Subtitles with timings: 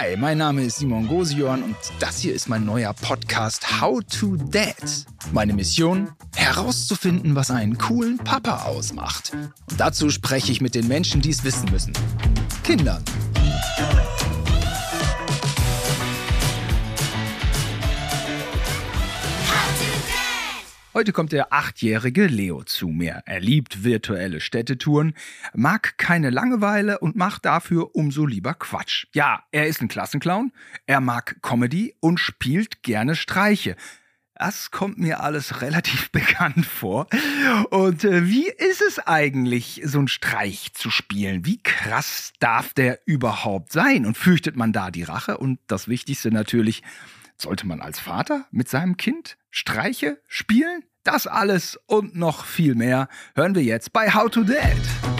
[0.00, 4.36] Hi, mein Name ist Simon Gosion und das hier ist mein neuer Podcast How to
[4.36, 4.76] Dad.
[5.32, 6.10] Meine Mission?
[6.36, 9.32] Herauszufinden, was einen coolen Papa ausmacht.
[9.68, 11.94] Und dazu spreche ich mit den Menschen, die es wissen müssen.
[12.62, 13.02] Kindern.
[20.98, 23.22] Heute kommt der achtjährige Leo zu mir.
[23.24, 25.14] Er liebt virtuelle Städtetouren,
[25.54, 29.06] mag keine Langeweile und macht dafür umso lieber Quatsch.
[29.12, 30.50] Ja, er ist ein Klassenclown,
[30.86, 33.76] er mag Comedy und spielt gerne Streiche.
[34.34, 37.06] Das kommt mir alles relativ bekannt vor.
[37.70, 41.46] Und äh, wie ist es eigentlich, so einen Streich zu spielen?
[41.46, 44.04] Wie krass darf der überhaupt sein?
[44.04, 45.38] Und fürchtet man da die Rache?
[45.38, 46.82] Und das Wichtigste natürlich,
[47.40, 50.84] sollte man als Vater mit seinem Kind Streiche spielen?
[51.04, 55.17] Das alles und noch viel mehr hören wir jetzt bei How to Dad.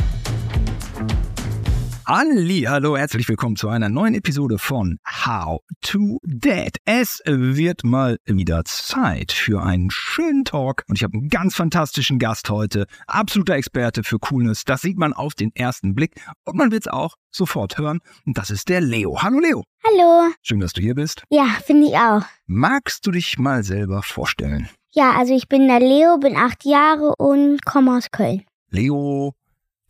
[2.11, 6.79] Halli, hallo, herzlich willkommen zu einer neuen Episode von How to Dad.
[6.87, 12.19] Es wird mal wieder Zeit für einen schönen Talk und ich habe einen ganz fantastischen
[12.19, 14.65] Gast heute, absoluter Experte für Coolness.
[14.65, 18.01] Das sieht man auf den ersten Blick und man wird es auch sofort hören.
[18.25, 19.21] Und das ist der Leo.
[19.21, 19.65] Hallo Leo.
[19.85, 20.33] Hallo.
[20.41, 21.25] Schön, dass du hier bist.
[21.29, 22.23] Ja, finde ich auch.
[22.47, 24.71] Magst du dich mal selber vorstellen?
[24.93, 28.45] Ja, also ich bin der Leo, bin acht Jahre und komme aus Köln.
[28.71, 29.35] Leo,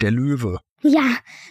[0.00, 0.58] der Löwe.
[0.82, 1.02] Ja,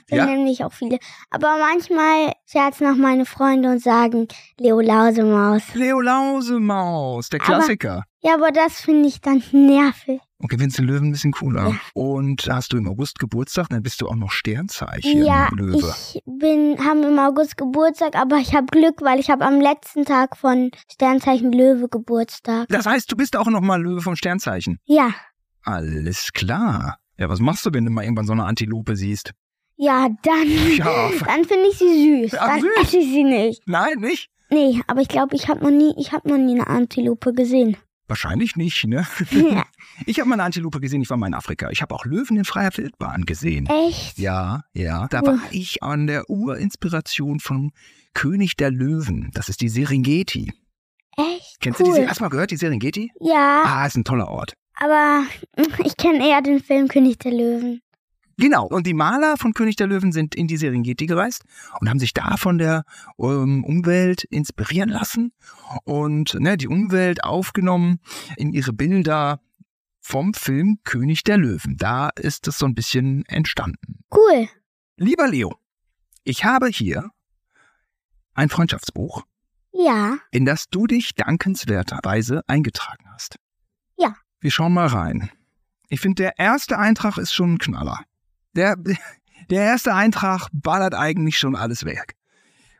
[0.10, 0.44] dann Ja?
[0.44, 1.00] mich auch viele.
[1.30, 5.64] Aber manchmal scherzen auch meine Freunde und sagen Leo Lausemaus.
[5.74, 8.04] Leo Lausemaus, der Aber- Klassiker.
[8.22, 10.20] Ja, aber das finde ich dann nervig.
[10.40, 11.70] Okay, findest du den Löwen ein bisschen cooler.
[11.70, 11.76] Ja.
[11.94, 15.94] Und hast du im August Geburtstag, dann bist du auch noch Sternzeichen Ja, Löwe.
[16.14, 20.06] ich bin, haben im August Geburtstag, aber ich habe Glück, weil ich habe am letzten
[20.06, 22.68] Tag von Sternzeichen Löwe Geburtstag.
[22.70, 24.80] Das heißt, du bist auch noch mal Löwe vom Sternzeichen.
[24.86, 25.12] Ja,
[25.64, 26.98] Alles klar.
[27.18, 29.32] Ja, was machst du, wenn du mal irgendwann so eine Antilope siehst?
[29.80, 31.10] ja, dann, Ja.
[31.26, 32.34] dann finde ich sie süß.
[32.40, 32.70] Ach, dann süß.
[32.82, 33.62] esse ich sie nicht.
[33.68, 34.30] Nein, nicht?
[34.50, 37.78] Nee, aber ich glaube, ich habe noch nie, ich habe noch nie eine Antilope gesehen.
[38.08, 39.06] Wahrscheinlich nicht, ne?
[39.32, 39.66] Ja.
[40.06, 41.72] Ich habe mal eine Antilope gesehen, ich war mal in Afrika.
[41.72, 43.66] Ich habe auch Löwen in freier Wildbahn gesehen.
[43.66, 44.20] Echt?
[44.20, 45.08] Ja, ja.
[45.10, 45.28] Da Cool.
[45.28, 47.72] war ich an der Urinspiration von
[48.14, 49.32] König der Löwen.
[49.34, 50.54] Das ist die Serengeti.
[51.18, 51.58] Echt?
[51.62, 51.96] Kennst cool.
[51.96, 52.08] du die?
[52.08, 53.12] Hast du mal gehört, die Serengeti?
[53.20, 54.54] Ja, Ah, ist ein toller Ort.
[54.80, 55.26] Aber
[55.84, 57.82] ich kenne eher den Film König der Löwen.
[58.40, 58.68] Genau.
[58.68, 61.44] Und die Maler von König der Löwen sind in die Serengeti gereist
[61.80, 62.84] und haben sich da von der
[63.18, 65.34] ähm, Umwelt inspirieren lassen
[65.84, 68.00] und ne, die Umwelt aufgenommen
[68.36, 69.42] in ihre Bilder
[70.00, 71.78] vom Film König der Löwen.
[71.78, 74.04] Da ist es so ein bisschen entstanden.
[74.14, 74.48] Cool.
[74.98, 75.56] Lieber Leo,
[76.24, 77.10] ich habe hier
[78.36, 79.24] ein Freundschaftsbuch,
[79.72, 83.40] Ja, in das du dich dankenswerterweise eingetragen hast.
[84.40, 85.32] Wir schauen mal rein.
[85.90, 88.02] Ich finde, der erste Eintrag ist schon ein Knaller.
[88.56, 88.76] Der,
[89.50, 92.16] der erste Eintrag ballert eigentlich schon alles weg.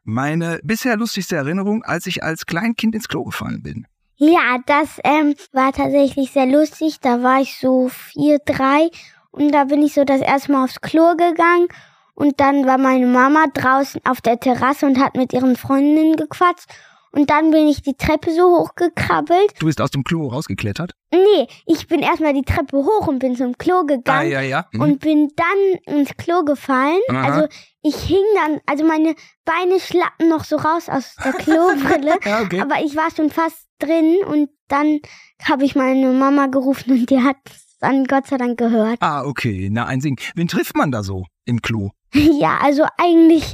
[0.04, 3.88] Meine bisher lustigste Erinnerung, als ich als Kleinkind ins Klo gefallen bin.
[4.16, 7.00] ja, das ähm, war tatsächlich sehr lustig.
[7.02, 8.90] Da war ich so vier, drei
[9.32, 11.68] und da bin ich so das erste Mal aufs Klo gegangen
[12.14, 16.66] und dann war meine Mama draußen auf der Terrasse und hat mit ihren Freundinnen gequatscht
[17.12, 19.54] und dann bin ich die Treppe so hochgekrabbelt.
[19.60, 20.94] Du bist aus dem Klo rausgeklettert?
[21.12, 24.30] Nee, ich bin erstmal die Treppe hoch und bin zum Klo gegangen.
[24.32, 24.66] ja, ja.
[24.74, 24.82] Mhm.
[24.82, 27.00] und bin dann ins Klo gefallen.
[27.10, 27.22] Aha.
[27.24, 27.48] Also
[27.82, 32.60] ich hing dann, also meine Beine schlappen noch so raus aus der Klobrille, ja, okay.
[32.60, 35.00] aber ich war schon fast drin und dann
[35.44, 37.38] habe ich meine Mama gerufen und die hat
[37.80, 38.98] dann Gott sei Dank gehört.
[39.02, 39.70] Ah, okay.
[39.72, 40.20] Na, ein Sing.
[40.36, 41.92] Wen trifft man da so im Klo?
[42.14, 43.54] Ja, also eigentlich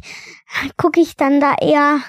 [0.77, 1.99] gucke ich dann da eher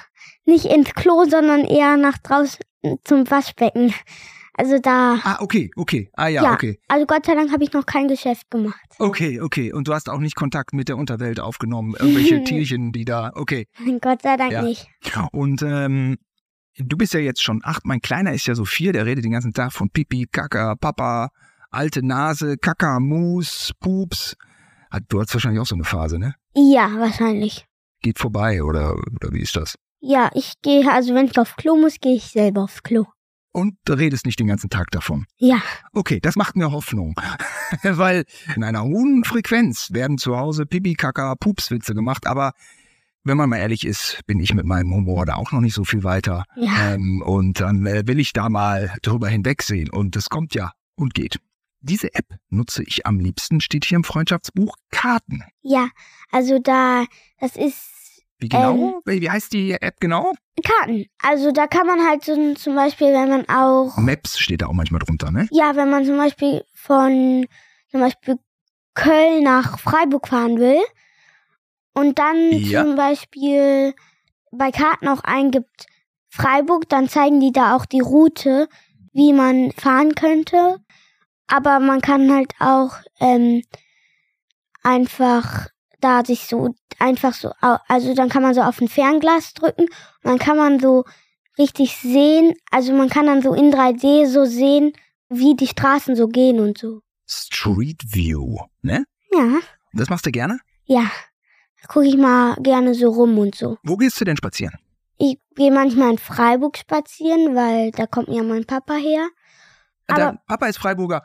[0.46, 2.60] nicht ins Klo, sondern eher nach draußen
[3.04, 3.94] zum Waschbecken.
[4.56, 6.08] Also da, Ah, okay, okay.
[6.14, 6.52] Ah, ja, Ja.
[6.52, 6.78] okay.
[6.86, 8.78] also Gott sei Dank habe ich noch kein Geschäft gemacht.
[9.00, 9.72] Okay, okay.
[9.72, 11.94] Und du hast auch nicht Kontakt mit der Unterwelt aufgenommen.
[11.98, 13.32] Irgendwelche Tierchen, die da.
[13.34, 13.66] Okay.
[14.00, 14.62] Gott sei Dank Ja.
[14.62, 14.86] nicht.
[15.32, 16.18] Und ähm,
[16.78, 17.84] du bist ja jetzt schon acht.
[17.84, 18.92] Mein Kleiner ist ja so vier.
[18.92, 21.30] Der redet den ganzen Tag von Pipi, Kaka, Papa,
[21.72, 24.36] alte Nase, Kaka, Mus, Pups.
[25.08, 26.36] Du hast wahrscheinlich auch so eine Phase, ne?
[26.54, 27.66] Ja, wahrscheinlich.
[28.02, 29.74] Geht vorbei oder, oder wie ist das?
[30.06, 33.06] Ja, ich gehe, also wenn ich auf Klo muss, gehe ich selber aufs Klo.
[33.52, 35.24] Und du redest nicht den ganzen Tag davon.
[35.38, 35.62] Ja,
[35.94, 37.14] Okay, das macht mir Hoffnung.
[37.82, 38.24] Weil
[38.54, 42.52] in einer hohen Frequenz werden zu Hause Pipi, Kaka, Pupswitze gemacht, aber
[43.22, 45.84] wenn man mal ehrlich ist, bin ich mit meinem Humor da auch noch nicht so
[45.84, 46.44] viel weiter.
[46.56, 46.92] ja.
[46.92, 49.88] Ähm, und dann äh, will ich da mal drüber hinwegsehen.
[49.88, 51.38] Und es kommt ja und geht.
[51.80, 55.42] Diese App nutze ich am liebsten, steht hier im Freundschaftsbuch, Karten.
[55.62, 55.88] Ja,
[56.30, 57.04] also da,
[57.40, 57.93] das ist
[58.38, 59.00] Wie genau?
[59.04, 60.32] Wie wie heißt die App genau?
[60.64, 61.06] Karten.
[61.22, 64.72] Also da kann man halt so zum Beispiel, wenn man auch, Maps steht da auch
[64.72, 65.48] manchmal drunter, ne?
[65.50, 67.46] ja, wenn man zum Beispiel von
[67.90, 68.38] zum Beispiel
[68.94, 70.80] Köln nach Freiburg fahren will
[71.92, 72.82] und dann Ja.
[72.82, 73.94] zum Beispiel
[74.52, 75.86] bei Karten auch eingibt
[76.28, 78.68] Freiburg, dann zeigen die da auch die Route,
[79.12, 80.78] wie man fahren könnte.
[81.46, 83.62] Aber man kann halt auch ähm,
[84.82, 85.68] einfach
[86.04, 89.90] da sich so einfach so, also dann kann man so auf ein Fernglas drücken und
[90.24, 91.04] dann kann man so
[91.58, 94.92] richtig sehen, also man kann dann so in 3D so sehen,
[95.28, 97.00] wie die Straßen so gehen und so.
[97.26, 99.04] Street View, ne?
[99.32, 99.60] Ja.
[99.92, 100.58] Das machst du gerne?
[100.84, 101.10] Ja.
[101.80, 103.78] Da gucke ich mal gerne so rum und so.
[103.82, 104.74] Wo gehst du denn spazieren?
[105.16, 109.28] Ich gehe manchmal in Freiburg spazieren, weil da kommt ja mein Papa her.
[110.06, 111.22] Aber Dein Papa ist Freiburger.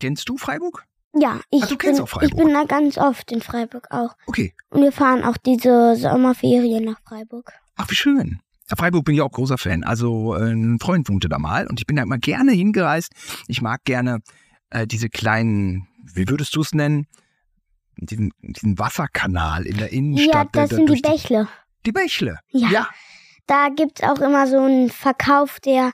[0.00, 0.84] Kennst du Freiburg?
[1.14, 4.14] Ja, ich, Ach, bin, ich bin da ganz oft in Freiburg auch.
[4.26, 4.54] Okay.
[4.70, 7.52] Und wir fahren auch diese Sommerferien nach Freiburg.
[7.76, 8.40] Ach, wie schön.
[8.74, 9.84] Freiburg bin ich auch großer Fan.
[9.84, 13.12] Also äh, ein Freund wohnte da mal und ich bin da immer gerne hingereist.
[13.46, 14.20] Ich mag gerne
[14.70, 17.06] äh, diese kleinen, wie würdest du es nennen?
[17.96, 20.54] Diesen, diesen Wasserkanal in der Innenstadt.
[20.54, 21.48] Ja, das da, sind die Bächle.
[21.86, 22.40] Die Bächle.
[22.50, 22.68] Ja.
[22.68, 22.88] ja.
[23.46, 25.92] Da gibt's auch immer so einen Verkauf, der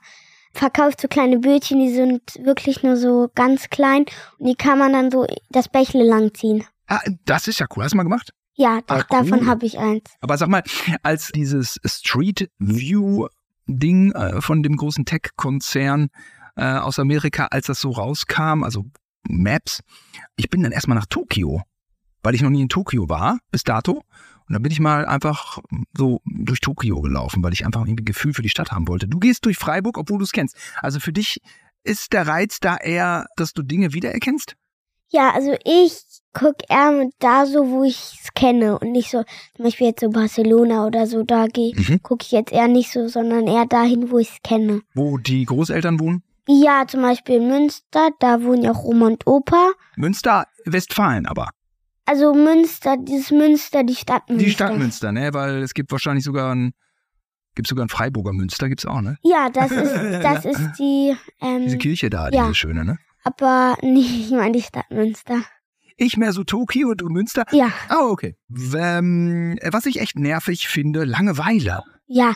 [0.53, 4.05] verkauft so kleine Bötchen, die sind wirklich nur so ganz klein
[4.37, 6.63] und die kann man dann so das Bächle langziehen.
[6.87, 7.83] Ah, das ist ja cool.
[7.83, 8.31] Hast du mal gemacht?
[8.55, 9.05] Ja, da, Ah, cool.
[9.09, 10.03] davon habe ich eins.
[10.21, 10.61] Aber sag mal,
[11.01, 13.27] als dieses Street View
[13.65, 16.09] Ding äh, von dem großen Tech-Konzern
[16.55, 18.83] äh, aus Amerika, als das so rauskam, also
[19.27, 19.79] Maps,
[20.35, 21.61] ich bin dann erstmal nach Tokio,
[22.21, 24.03] weil ich noch nie in Tokio war, bis dato.
[24.47, 25.59] Und dann bin ich mal einfach
[25.97, 29.07] so durch Tokio gelaufen, weil ich einfach irgendwie ein Gefühl für die Stadt haben wollte.
[29.07, 30.55] Du gehst durch Freiburg, obwohl du es kennst.
[30.81, 31.39] Also für dich
[31.83, 34.55] ist der Reiz da eher, dass du Dinge wiedererkennst?
[35.09, 36.01] Ja, also ich
[36.33, 39.23] guck eher da so, wo ich's kenne und nicht so,
[39.55, 42.01] zum Beispiel jetzt so Barcelona oder so, da geh, Mhm.
[42.01, 44.81] gucke ich jetzt eher nicht so, sondern eher dahin, wo ich's kenne.
[44.95, 46.23] Wo die Großeltern wohnen?
[46.47, 49.71] Ja, zum Beispiel in Münster, da wohnen ja auch Oma und Opa.
[49.95, 51.49] Münster, Westfalen aber.
[52.05, 54.45] Also Münster, dieses Münster, die Stadt Münster.
[54.45, 55.33] Die Stadt Münster, ne?
[55.33, 56.73] Weil es gibt wahrscheinlich sogar ein,
[57.55, 59.17] gibt sogar ein Freiburger Münster, gibt's auch, ne?
[59.23, 62.43] Ja, das ist, das ist die, Diese ähm, Kirche da, ja.
[62.43, 62.97] diese schöne, ne?
[63.23, 65.41] aber nicht, ich meine die Stadt Münster.
[65.95, 67.45] Ich mehr so Tokio und Münster.
[67.51, 68.35] Ja, Oh, okay.
[68.75, 71.83] Ähm, was ich echt nervig finde, Langeweile.
[72.07, 72.33] ja,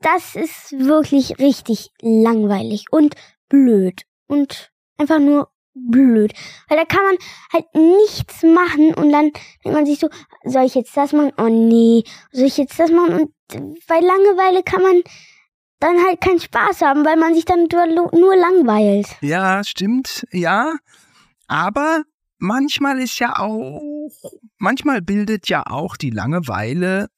[0.00, 3.14] das ist wirklich richtig langweilig und
[3.48, 5.50] blöd und einfach nur
[5.90, 6.32] blöd,
[6.68, 7.16] weil da kann man
[7.52, 9.30] halt nichts machen und dann
[9.64, 10.08] denkt man sich so,
[10.44, 11.32] soll ich jetzt das machen?
[11.38, 12.02] Oh nee,
[12.32, 13.20] soll ich jetzt das machen?
[13.20, 13.30] Und
[13.86, 15.02] bei Langeweile kann man
[15.78, 19.08] dann halt keinen Spaß haben, weil man sich dann nur langweilt.
[19.20, 20.74] Ja, stimmt, ja.
[21.46, 22.02] Aber
[22.38, 24.10] manchmal ist ja auch,
[24.58, 27.08] manchmal bildet ja auch die Langeweile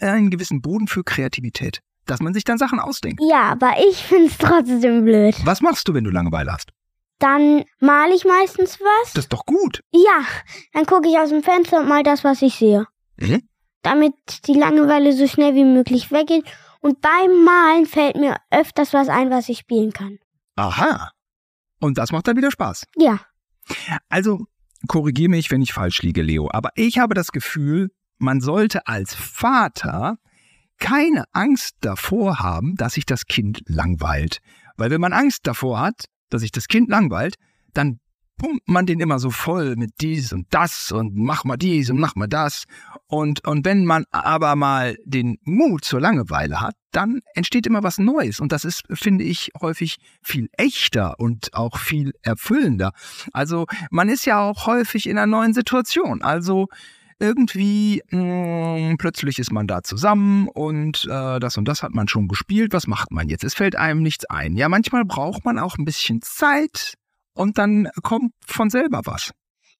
[0.00, 1.80] einen gewissen Boden für Kreativität.
[2.06, 3.20] Dass man sich dann Sachen ausdenkt.
[3.28, 5.34] Ja, aber ich find's trotzdem blöd.
[5.44, 6.70] Was machst du, wenn du Langeweile hast?
[7.18, 9.12] Dann male ich meistens was.
[9.12, 9.82] Das ist doch gut.
[9.90, 10.24] Ja,
[10.72, 12.86] dann gucke ich aus dem Fenster und mal das, was ich sehe.
[13.16, 13.42] Mhm.
[13.82, 14.14] Damit
[14.46, 16.44] die Langeweile so schnell wie möglich weggeht.
[16.80, 20.18] Und beim Malen fällt mir öfters was ein, was ich spielen kann.
[20.56, 21.10] Aha.
[21.80, 22.84] Und das macht dann wieder Spaß.
[22.96, 23.20] Ja.
[24.08, 24.46] Also,
[24.86, 29.14] korrigiere mich, wenn ich falsch liege, Leo, aber ich habe das Gefühl, man sollte als
[29.14, 30.18] Vater
[30.78, 34.38] keine Angst davor haben, dass sich das Kind langweilt.
[34.76, 37.36] Weil wenn man Angst davor hat, dass sich das Kind langweilt,
[37.74, 38.00] dann
[38.38, 41.98] pumpt man den immer so voll mit dies und das und mach mal dies und
[41.98, 42.64] mach mal das.
[43.06, 47.98] Und, und wenn man aber mal den Mut zur Langeweile hat, dann entsteht immer was
[47.98, 48.40] Neues.
[48.40, 52.92] Und das ist, finde ich, häufig viel echter und auch viel erfüllender.
[53.32, 56.22] Also man ist ja auch häufig in einer neuen Situation.
[56.22, 56.68] Also
[57.20, 62.28] irgendwie mh, plötzlich ist man da zusammen und äh, das und das hat man schon
[62.28, 62.72] gespielt.
[62.72, 63.44] Was macht man jetzt?
[63.44, 64.56] Es fällt einem nichts ein.
[64.56, 66.94] Ja, manchmal braucht man auch ein bisschen Zeit
[67.34, 69.32] und dann kommt von selber was.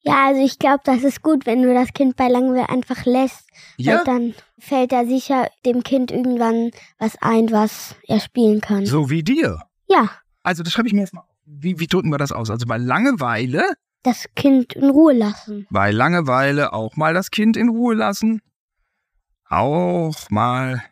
[0.02, 3.48] Ja, also ich glaube, das ist gut, wenn du das Kind bei Langeweile einfach lässt.
[3.76, 8.86] Ja, Weil dann fällt da sicher dem Kind irgendwann was ein, was er spielen kann.
[8.86, 9.60] so wie dir.
[9.88, 10.08] Ja,
[10.44, 11.24] Also das schreibe ich mir jetzt mal.
[11.44, 12.48] Wie, wie drücken wir das aus?
[12.50, 13.64] Also bei Langeweile,
[14.02, 15.66] das Kind in Ruhe lassen.
[15.70, 18.40] bei Langeweile auch mal das Kind in Ruhe lassen.
[19.48, 20.82] Auch mal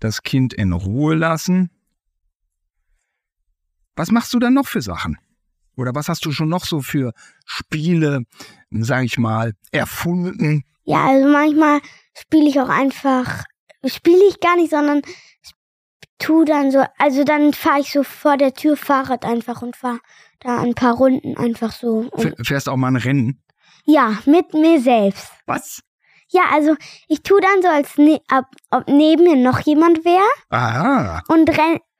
[0.00, 1.70] das Kind in Ruhe lassen.
[3.96, 5.18] Was machst du dann noch für Sachen?
[5.76, 7.12] Oder was hast du schon noch so für
[7.44, 8.24] Spiele,
[8.70, 10.64] sag ich mal, erfunden?
[10.84, 11.80] Ja, also manchmal
[12.16, 13.44] spiele ich auch einfach,
[13.84, 15.02] spiele ich gar nicht, sondern
[16.18, 20.00] tu dann so, also dann fahre ich so vor der Tür Fahrrad einfach und fahre
[20.40, 22.08] da ein paar Runden einfach so.
[22.16, 23.42] F fährst auch mal ein Rennen?
[23.84, 25.32] ja, mit mir selbst.
[25.46, 25.80] Was?
[26.30, 26.76] Ja, also
[27.08, 31.50] ich tu dann so, als ne ab, ob neben mir noch jemand wäre Aha, und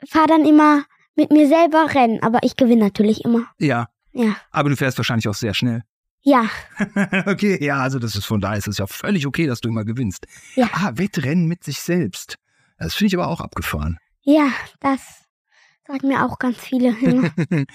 [0.06, 0.84] fahre dann immer
[1.14, 3.46] mit mir selber Rennen, aber ich gewinne natürlich immer.
[3.58, 3.88] ja.
[4.12, 4.37] Ja.
[4.50, 5.82] Aber du fährst wahrscheinlich auch sehr schnell.
[6.22, 6.44] Ja,
[7.26, 9.84] okay, ja, also das ist von daher ist es ja völlig okay, dass du immer
[9.84, 10.26] gewinnst.
[10.56, 10.68] Ja.
[10.72, 12.37] Ah, Wettrennen mit sich selbst.
[12.76, 13.98] Das finde ich aber auch abgefahren.
[14.28, 15.25] Ja, das
[15.87, 16.94] sagen mir auch ganz viele.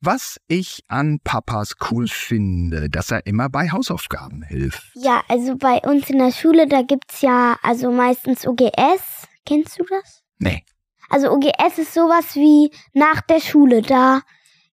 [0.00, 4.82] Was ich an Papas cool finde, dass er immer bei Hausaufgaben hilft.
[4.94, 9.28] ja, also bei uns in der Schule, da gibt's ja also meistens OGS.
[9.46, 10.22] Kennst du das?
[10.38, 10.62] Nee.
[11.08, 13.80] Also OGS ist sowas wie nach der Schule.
[13.80, 14.20] Da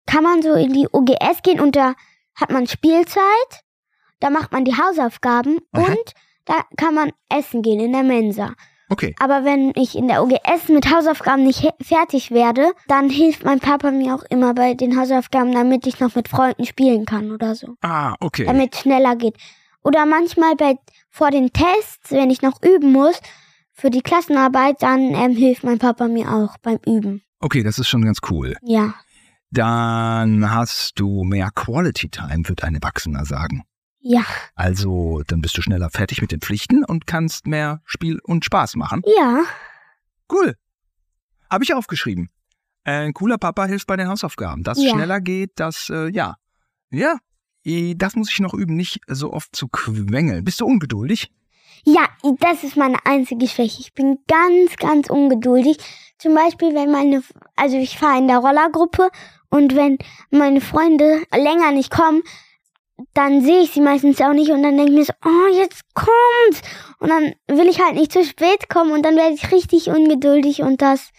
[0.06, 1.94] kann man so in die OGS gehen und da
[2.36, 3.64] hat man Spielzeit,
[4.20, 5.86] da macht man die Hausaufgaben Aha.
[5.86, 8.54] und da kann man essen gehen in der Mensa.
[8.92, 9.16] Okay.
[9.20, 13.90] Aber wenn ich in der OGS mit Hausaufgaben nicht fertig werde, dann hilft mein Papa
[13.90, 17.76] mir auch immer bei den Hausaufgaben, damit ich noch mit Freunden spielen kann oder so.
[17.80, 18.44] Ah, okay.
[18.44, 19.38] Damit es schneller geht.
[19.82, 20.76] Oder manchmal bei
[21.10, 23.18] vor den Tests, wenn ich noch üben muss,
[23.72, 27.22] für die Klassenarbeit, dann ähm, hilft mein Papa mir auch beim Üben.
[27.40, 28.58] Okay, das ist schon ganz cool.
[28.62, 28.94] Ja.
[29.52, 33.64] Dann hast du mehr Quality Time, wird ein Erwachsener sagen.
[34.02, 34.26] Ja.
[34.56, 38.76] Also, dann bist du schneller fertig mit den Pflichten und kannst mehr Spiel und Spaß
[38.76, 39.02] machen.
[39.18, 39.44] Ja.
[40.32, 40.56] Cool.
[41.50, 42.30] Habe ich aufgeschrieben.
[42.84, 44.64] Ein cooler Papa hilft bei den Hausaufgaben.
[44.64, 44.92] Dass es Ja.
[44.94, 46.36] schneller geht, das, äh, ja.
[46.90, 47.18] Ja,
[47.64, 50.44] das muss ich noch üben, nicht so oft zu quengeln.
[50.44, 51.32] Bist du ungeduldig?
[51.84, 52.08] Ja,
[52.40, 53.82] das ist meine einzige Schwäche.
[53.82, 55.78] Ich bin ganz, ganz ungeduldig.
[56.18, 57.24] Zum Beispiel, wenn meine,
[57.56, 59.10] also ich fahre in der Rollergruppe
[59.50, 59.98] und wenn
[60.32, 62.22] meine Freunde länger nicht kommen,
[63.14, 65.82] dann sehe ich sie meistens auch nicht und dann denke ich mir so, oh, jetzt
[65.94, 66.62] kommt's.
[67.00, 70.62] Und dann will ich halt nicht zu spät kommen und dann werde ich richtig ungeduldig
[70.62, 71.10] und das,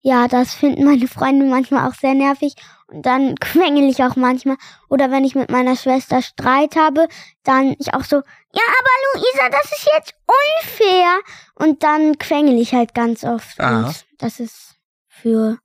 [0.00, 2.54] ja, das finden meine Freunde manchmal auch sehr nervig.
[2.88, 4.56] Und dann quengel ich auch manchmal.
[4.88, 7.08] Oder wenn ich mit meiner Schwester Streit habe,
[7.44, 11.18] dann ich auch so, ja, aber Luisa, das ist jetzt unfair.
[11.54, 13.60] Und dann quengel ich halt ganz oft.
[13.60, 13.86] Aha.
[13.86, 14.76] Und das ist
[15.08, 15.58] für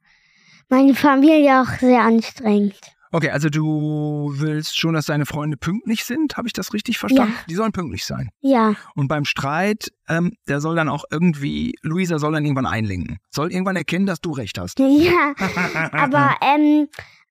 [0.70, 2.93] meine Familie auch sehr anstrengend.
[3.14, 6.36] Okay, also du willst schon, dass deine Freunde pünktlich sind?
[6.36, 7.36] Habe ich das richtig verstanden?
[7.38, 7.46] Ja.
[7.48, 8.30] Die sollen pünktlich sein.
[8.42, 13.20] Ja, Und beim Streit, ähm, der soll dann auch irgendwie, Luisa soll dann irgendwann einlenken.
[13.30, 14.80] Soll irgendwann erkennen, dass du recht hast.
[14.80, 15.36] ja.
[15.92, 16.88] Aber ähm,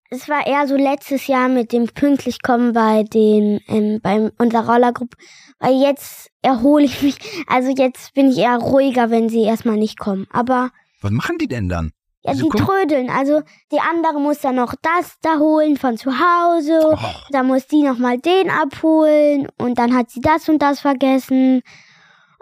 [0.09, 4.69] es war eher so letztes Jahr mit dem pünktlich kommen bei den ähm, bei unserer
[4.69, 5.17] Rollergruppe.
[5.59, 7.17] Weil jetzt erhole ich mich.
[7.49, 10.29] Also jetzt bin ich eher ruhiger, wenn sie erstmal nicht kommen.
[10.31, 10.71] Aber
[11.01, 11.91] Was machen die denn dann?
[12.23, 13.11] Ja, die trödeln.
[13.11, 16.81] Also die andere muss dann noch das da holen von zu Hause.
[16.95, 16.99] Oh,
[17.31, 21.63] Dann muss die nochmal den abholen und dann hat sie das und das vergessen.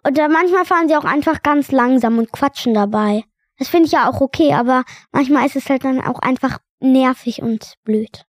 [0.07, 3.25] Oder manchmal fahren sie auch einfach ganz langsam und quatschen dabei.
[3.59, 7.43] Das finde ich ja auch okay, aber manchmal ist es halt dann auch einfach nervig
[7.43, 8.25] und blöd.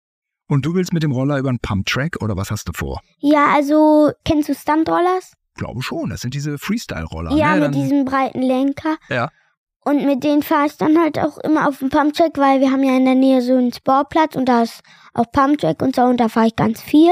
[0.47, 2.99] und du willst mit dem Roller über einen Pumptrack oder was hast du vor?
[3.19, 5.33] Ja, also, kennst du Stuntrollers?
[5.53, 7.35] Glaube schon, das sind diese Freestyle-Roller.
[7.35, 7.55] ja, ne?
[7.55, 8.95] mit Dann- diesem breiten Lenker.
[9.09, 9.29] Ja.
[9.85, 12.83] Und mit denen fahre ich dann halt auch immer auf dem Pumptrack, weil wir haben
[12.83, 14.81] ja in der Nähe so einen Sportplatz und da ist
[15.13, 17.11] auch Pumptrack und so und da fahre ich ganz viel.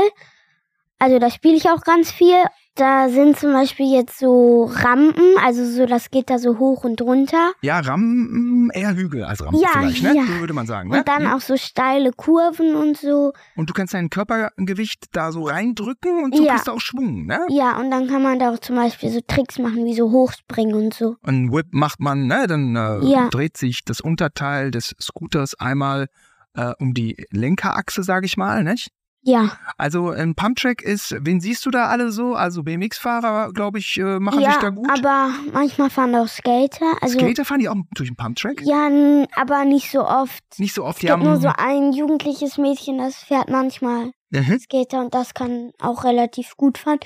[0.99, 2.35] Also da spiele ich auch ganz viel.
[2.77, 7.01] Da sind zum Beispiel jetzt so Rampen, also so, das geht da so hoch und
[7.01, 7.53] runter.
[7.61, 10.15] Ja, Ram, eher Hügel als Rampe Ja, vielleicht, ne?
[10.15, 10.25] ja.
[10.27, 10.99] So würde man sagen, ne?
[10.99, 11.33] Und dann Hm?
[11.33, 13.33] auch so steile Kurven und so.
[13.55, 16.51] Und du kannst dein Körpergewicht da so reindrücken und so Ja.
[16.53, 17.39] kriegst du auch Schwung, ne?
[17.49, 20.75] Ja, und dann kann man da auch zum Beispiel so Tricks machen, wie so hochspringen
[20.75, 21.15] und so.
[21.23, 22.45] Und Whip macht man, ne?
[22.47, 23.29] Dann äh, Ja.
[23.29, 26.09] dreht sich das Unterteil des Scooters einmal
[26.53, 28.91] äh, um die Lenkerachse, sage ich mal, nicht?
[29.29, 32.33] Ja, Also ein Pumptrack ist, wen siehst du da alle so?
[32.33, 34.89] Also BMX-Fahrer, glaube ich, äh, machen ja, sich da gut.
[34.89, 36.93] aber manchmal fahren auch Skater.
[37.01, 38.61] Also, Skater fahren die auch durch den Pumptrack?
[38.63, 38.87] Ja,
[39.35, 40.41] aber nicht so oft.
[40.59, 41.23] Nicht so oft, Es die gibt haben.
[41.25, 44.59] nur so ein jugendliches Mädchen, das fährt manchmal Mhm.
[44.59, 46.99] Skater und das kann auch relativ gut fahren.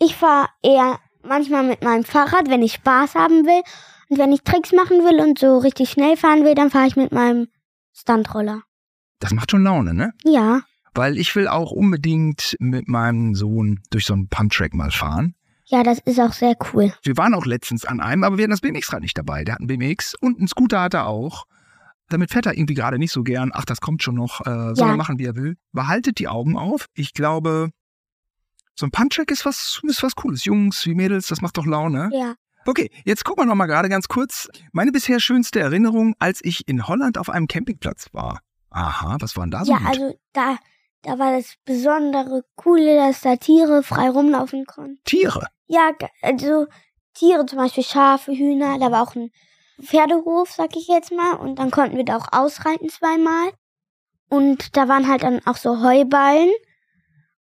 [0.00, 3.62] Ich fahre eher manchmal mit meinem Fahrrad, wenn ich Spaß haben will.
[4.10, 6.94] Und wenn ich Tricks machen will und so richtig schnell fahren will, dann fahre ich
[6.96, 7.48] mit meinem
[7.92, 8.62] Stuntroller.
[9.20, 10.12] Das macht schon Laune, ne?
[10.24, 10.60] Ja,
[10.94, 15.34] Weil ich will auch unbedingt mit meinem Sohn durch so einen Pumptrack mal fahren.
[15.66, 16.92] ja, das ist auch sehr cool.
[17.02, 19.44] Wir waren auch letztens an einem, aber wir hatten das BMX-Rad nicht dabei.
[19.44, 21.46] Der hat einen BMX und einen Scooter hat er auch.
[22.10, 23.50] Damit fährt er irgendwie gerade nicht so gern.
[23.54, 24.40] Ach, das kommt schon noch.
[24.42, 24.90] Äh, soll Ja.
[24.90, 25.56] er machen, wie er will.
[25.72, 26.86] Behaltet die Augen auf.
[26.94, 27.70] Ich glaube,
[28.76, 30.44] so ein Pumptrack ist was, ist was Cooles.
[30.44, 32.10] Jungs wie Mädels, das macht doch Laune.
[32.12, 32.34] Ja.
[32.66, 34.48] Okay, jetzt gucken wir noch mal gerade ganz kurz.
[34.72, 38.40] Meine bisher schönste Erinnerung, als ich in Holland auf einem Campingplatz war.
[38.70, 39.86] Aha, was war denn da so Ja, gut?
[39.88, 40.56] also da,
[41.04, 44.98] da war das besondere Coole, dass da Tiere frei rumlaufen konnten.
[45.04, 45.46] Tiere.
[45.66, 45.92] Ja,
[46.22, 46.66] also
[47.14, 49.30] Tiere, zum Beispiel Schafe, Hühner, da war auch ein
[49.80, 53.52] Pferdehof, sag ich jetzt mal, und dann konnten wir da auch ausreiten zweimal.
[54.28, 56.50] Und da waren halt dann auch so Heuballen.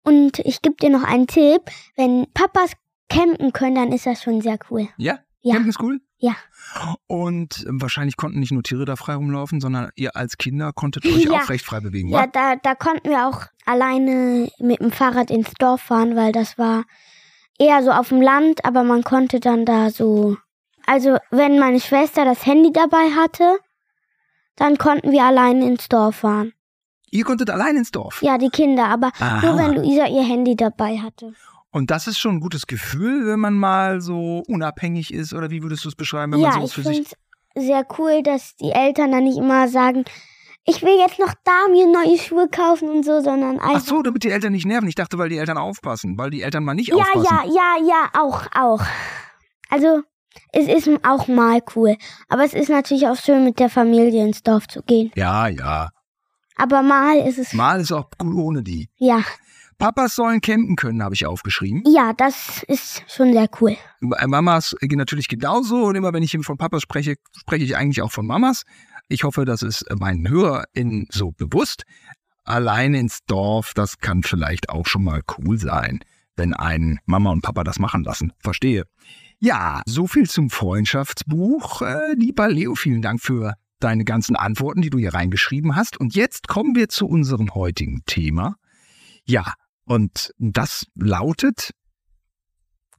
[0.04, 1.62] Und ich gebe dir noch einen Tipp,
[1.96, 2.72] wenn Papas
[3.10, 4.88] campen können, dann ist das schon sehr cool.
[4.98, 5.20] Ja?
[5.42, 5.56] Ja.
[5.56, 6.02] Campen ist cool?
[6.22, 6.36] Ja.
[7.08, 11.06] Und ähm, wahrscheinlich konnten nicht nur Tiere da frei rumlaufen, sondern ihr als Kinder konntet
[11.06, 11.32] euch Ja.
[11.42, 12.28] auch recht frei bewegen, Ja, wa?
[12.28, 16.84] da, da konnten wir auch alleine mit dem Fahrrad ins Dorf fahren, weil das war
[17.58, 20.38] eher so auf dem Land, aber man konnte dann da so.
[20.86, 23.58] Also, wenn meine Schwester das Handy dabei hatte,
[24.56, 26.52] dann konnten wir alleine ins Dorf fahren.
[27.12, 28.22] Ihr konntet allein ins Dorf.
[28.22, 29.42] Ja, die Kinder, aber Aha.
[29.46, 31.34] nur wenn Luisa ihr Handy dabei hatte.
[31.72, 35.62] Und das ist schon ein gutes Gefühl, wenn man mal so unabhängig ist, oder wie
[35.62, 37.14] würdest du es beschreiben, wenn man ja, sowas ich für finde sich.
[37.56, 40.06] es sehr cool, dass die Eltern dann nicht immer sagen,
[40.66, 43.82] ich will jetzt noch da mir neue Schuhe kaufen und so, sondern Ach einfach.
[43.82, 44.88] so, damit die Eltern nicht nerven.
[44.88, 47.26] Ich dachte, weil die Eltern aufpassen, weil die Eltern mal nicht ja, aufpassen.
[47.26, 48.86] ja, ja, ja, auch, auch.
[49.70, 50.02] Also,
[50.52, 51.96] es ist auch mal cool.
[52.28, 55.12] Aber es ist natürlich auch schön, mit der Familie ins Dorf zu gehen.
[55.16, 55.90] Ja, ja.
[56.56, 57.54] Aber mal ist es.
[57.54, 58.90] Mal ist auch gut ohne die.
[58.98, 59.24] Ja,
[59.80, 61.84] Papas sollen campen können, habe ich aufgeschrieben.
[61.88, 63.78] ja, das ist schon sehr cool.
[64.02, 65.86] Mamas äh, natürlich genauso.
[65.86, 68.64] Und immer wenn ich von Papas spreche, spreche ich eigentlich auch von Mamas.
[69.08, 71.84] Ich hoffe, das ist meinen HörerInnen so bewusst.
[72.44, 76.02] Alleine ins Dorf, das kann vielleicht auch schon mal cool sein,
[76.36, 78.34] wenn ein Mama und Papa das machen lassen.
[78.40, 78.84] Verstehe.
[79.40, 81.82] Ja, so viel zum Freundschaftsbuch.
[81.82, 85.98] Äh, lieber Leo, vielen Dank für deine ganzen Antworten, die du hier reingeschrieben hast.
[85.98, 88.56] Und jetzt kommen wir zu unserem heutigen Thema.
[89.26, 89.54] Ja,
[89.90, 91.72] und das lautet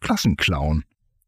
[0.00, 0.84] Klassenclown.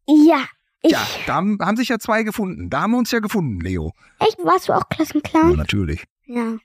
[0.09, 0.45] Ja,
[0.83, 0.91] ich.
[0.91, 2.69] Ja, da haben, haben sich ja zwei gefunden.
[2.69, 3.93] Da haben wir uns ja gefunden, Leo.
[4.19, 4.39] Echt?
[4.43, 5.57] Warst du auch Ja, Klassenclown?
[5.57, 6.05] natürlich.
[6.27, 6.57] Ja.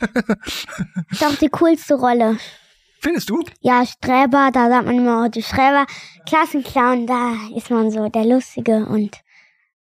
[1.10, 2.38] ist auch die coolste Rolle.
[3.00, 3.42] Findest du?
[3.60, 5.86] Ja, Streber, da sagt man immer, oh, du Streber.
[6.26, 9.20] Klassenclown, da ist man so der Lustige und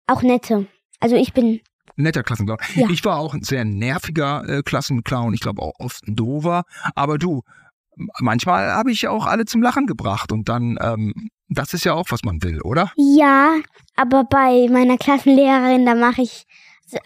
[0.08, 0.66] auch Nette.
[0.98, 1.60] Also ich bin,
[1.94, 2.58] Netter Klassenclown.
[2.74, 2.88] Ja.
[2.90, 5.34] Ich war auch ein sehr nerviger äh, Klassenclown.
[5.34, 6.64] Ich glaube auch oft ein dover.
[6.94, 7.42] Aber du,
[8.20, 10.32] manchmal habe ich auch alle zum Lachen gebracht.
[10.32, 12.92] Und dann, ähm, das ist ja auch, was man will, oder?
[12.96, 13.54] ja,
[13.96, 16.44] aber bei meiner Klassenlehrerin, da mache ich,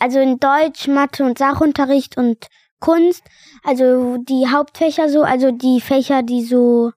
[0.01, 2.47] also in Deutsch, Mathe und Sachunterricht und
[2.81, 3.23] Kunst,
[3.63, 6.93] also die Hauptfächer so, also die Fächer, die so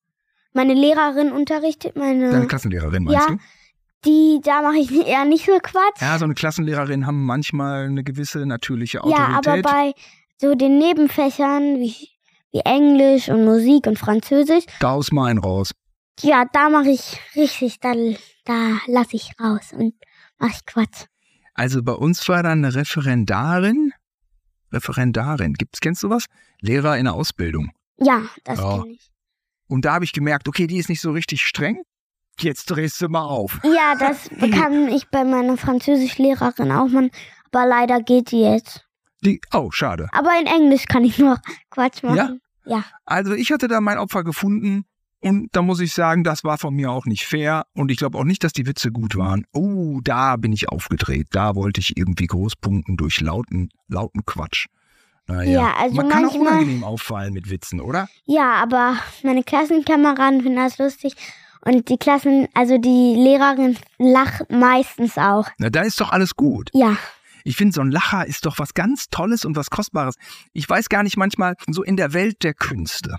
[0.54, 3.36] meine Lehrerin unterrichtet, meine, Deine Klassenlehrerin, meinst Ja.
[3.36, 3.40] du?
[4.06, 6.02] die, da mache ich eher nicht so Quatsch.
[6.02, 9.64] Ja, so eine Klassenlehrerin haben manchmal eine gewisse natürliche Ja, aber Autorität.
[9.64, 9.94] bei
[10.38, 11.96] so den Nebenfächern wie,
[12.54, 15.72] wie Englisch und Musik und Französisch, da aus mein raus.
[16.22, 17.94] ja, da mache ich richtig, da,
[18.46, 19.96] da lasse ich raus und
[20.38, 21.06] mache ich Quatsch.
[21.56, 23.92] Also bei uns war dann eine Referendarin.
[24.72, 25.54] Referendarin.
[25.54, 26.26] Gibt's, kennst du was?
[26.62, 27.72] Lehrer in der Ausbildung.
[27.98, 28.82] Ja, das Ja.
[28.82, 29.12] kenn ich.
[29.68, 31.84] Und da habe ich gemerkt, okay, die ist nicht so richtig streng.
[32.40, 33.60] Jetzt drehst du mal auf.
[33.64, 37.10] Ja, das bekam ich bei meiner Französischlehrerin auch mal,
[37.52, 38.83] aber leider geht die jetzt.
[39.24, 40.08] Die, oh, schade.
[40.12, 41.38] Aber in Englisch kann ich noch
[41.70, 42.42] Quatsch machen.
[42.66, 42.84] Ja?
[43.06, 44.86] Also ich hatte da mein Opfer gefunden
[45.20, 48.18] und da muss ich sagen, das war von mir auch nicht fair und ich glaube
[48.18, 49.46] auch nicht, dass die Witze gut waren.
[49.54, 51.28] Oh, da bin ich aufgedreht.
[51.32, 54.68] Da wollte ich irgendwie Großpunkten durch lauten, lauten Quatsch.
[55.28, 58.10] Naja, Ja, also man kann auch manchmal- unangenehm auffallen mit Witzen, oder?
[58.26, 61.16] Ja, aber meine Klassenkameraden finden das lustig
[61.66, 65.48] und die Klassen, also die Lehrerin lacht meistens auch.
[65.60, 66.70] Na, da ist doch alles gut.
[66.74, 66.98] Ja,
[67.44, 70.16] Ich finde, so ein Lacher ist doch was ganz Tolles und was Kostbares.
[70.54, 73.18] Ich weiß gar nicht manchmal, so in der Welt der Künste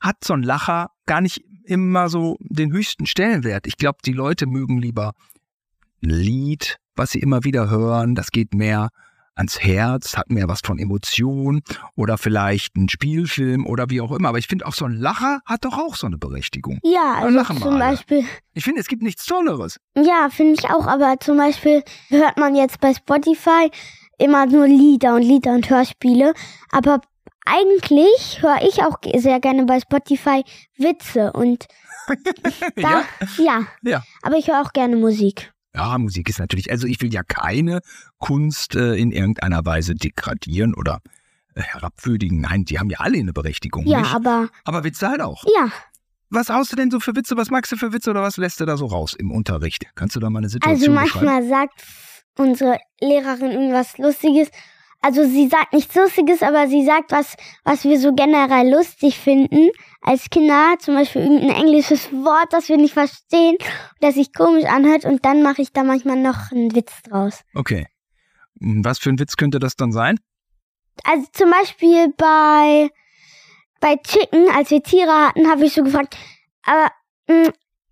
[0.00, 3.66] hat so ein Lacher gar nicht immer so den höchsten Stellenwert.
[3.66, 5.12] Ich glaube, die Leute mögen lieber
[6.02, 8.14] ein Lied, was sie immer wieder hören.
[8.14, 8.90] Das geht mehr
[9.36, 11.62] ans Herz, hat mehr was von Emotion
[11.96, 14.28] oder vielleicht ein Spielfilm oder wie auch immer.
[14.30, 16.78] Aber ich finde auch so ein Lacher hat doch auch so eine Berechtigung.
[16.82, 17.78] ja, also lachen zum alle.
[17.78, 19.78] Beispiel, Ich finde, es gibt nichts Tolleres.
[19.96, 23.70] ja, finde ich auch, aber zum Beispiel hört man jetzt bei Spotify
[24.18, 26.34] immer nur Lieder und Lieder und Hörspiele,
[26.70, 27.00] aber
[27.46, 30.44] eigentlich höre ich auch sehr gerne bei Spotify
[30.76, 31.66] Witze und
[32.76, 33.02] da,
[33.38, 34.02] ja, Ja.
[34.22, 35.52] aber ich höre auch gerne Musik.
[35.74, 37.80] Ja, Musik ist natürlich, also ich will ja keine
[38.18, 41.00] Kunst äh, in irgendeiner Weise degradieren oder
[41.54, 42.40] äh, herabwürdigen.
[42.40, 43.86] Nein, die haben ja alle eine Berechtigung.
[43.86, 44.14] Ja, nicht?
[44.14, 45.44] aber, Aber Witze halt auch.
[45.44, 45.70] ja,
[46.30, 47.36] Was haust du denn so für Witze?
[47.36, 49.84] Was magst du für Witze oder was lässt du da so raus im Unterricht?
[49.94, 51.26] Kannst du da mal eine Also Situation beschreiben?
[51.26, 51.84] manchmal sagt
[52.36, 54.48] unsere Lehrerin irgendwas Lustiges.
[55.02, 57.34] Also sie sagt nichts Lustiges, aber sie sagt was,
[57.64, 59.70] was wir so generell lustig finden
[60.02, 60.74] als Kinder.
[60.78, 63.56] Zum Beispiel irgendein englisches Wort, das wir nicht verstehen,
[64.00, 65.06] das sich komisch anhört.
[65.06, 67.40] Und dann mache ich da manchmal noch einen Witz draus.
[67.54, 67.86] Okay.
[68.60, 70.18] Hm, Was für ein Witz könnte das dann sein?
[71.04, 72.90] Also zum Beispiel bei,
[73.80, 76.14] bei Chicken, als wir Tiere hatten, habe ich so gefragt,
[76.64, 76.90] aber
[77.26, 77.48] mh,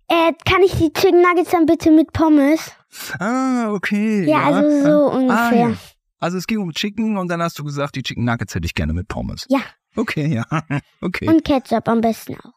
[0.09, 2.71] äh, kann ich die Chicken Nuggets dann bitte mit Pommes?
[3.19, 4.25] Ah, okay.
[4.25, 5.69] Ja, also so Ah, ungefähr.
[5.69, 5.73] ja.
[6.19, 8.73] Also es ging um Chicken und dann hast du gesagt, die Chicken Nuggets hätte ich
[8.73, 9.45] gerne mit Pommes.
[9.49, 9.61] Ja.
[9.95, 10.45] Okay, ja.
[11.01, 11.27] Okay.
[11.27, 12.53] Und Ketchup am besten auch.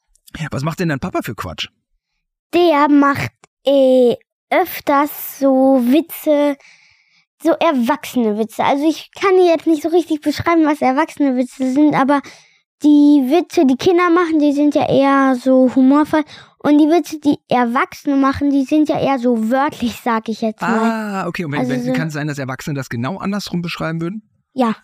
[0.51, 1.69] Was macht denn dein Papa für Quatsch?
[2.55, 3.33] Der macht
[3.65, 4.17] äh,
[4.51, 6.57] öfters so Witze,
[7.43, 8.65] so erwachsene Witze.
[8.65, 12.21] Also ich kann dir jetzt nicht so richtig beschreiben, was erwachsene Witze sind, aber
[12.83, 16.25] die Witze, die Kinder machen, die sind ja eher so humorvoll.
[16.63, 20.61] Und die Witze, die Erwachsene machen, die sind ja eher so wörtlich, sag ich jetzt
[20.63, 20.69] mal.
[20.91, 21.45] Ah, okay.
[21.45, 24.23] Und wenn, Also wenn, so- kann es sein, dass Erwachsene das genau andersrum beschreiben würden?
[24.55, 24.75] Ja,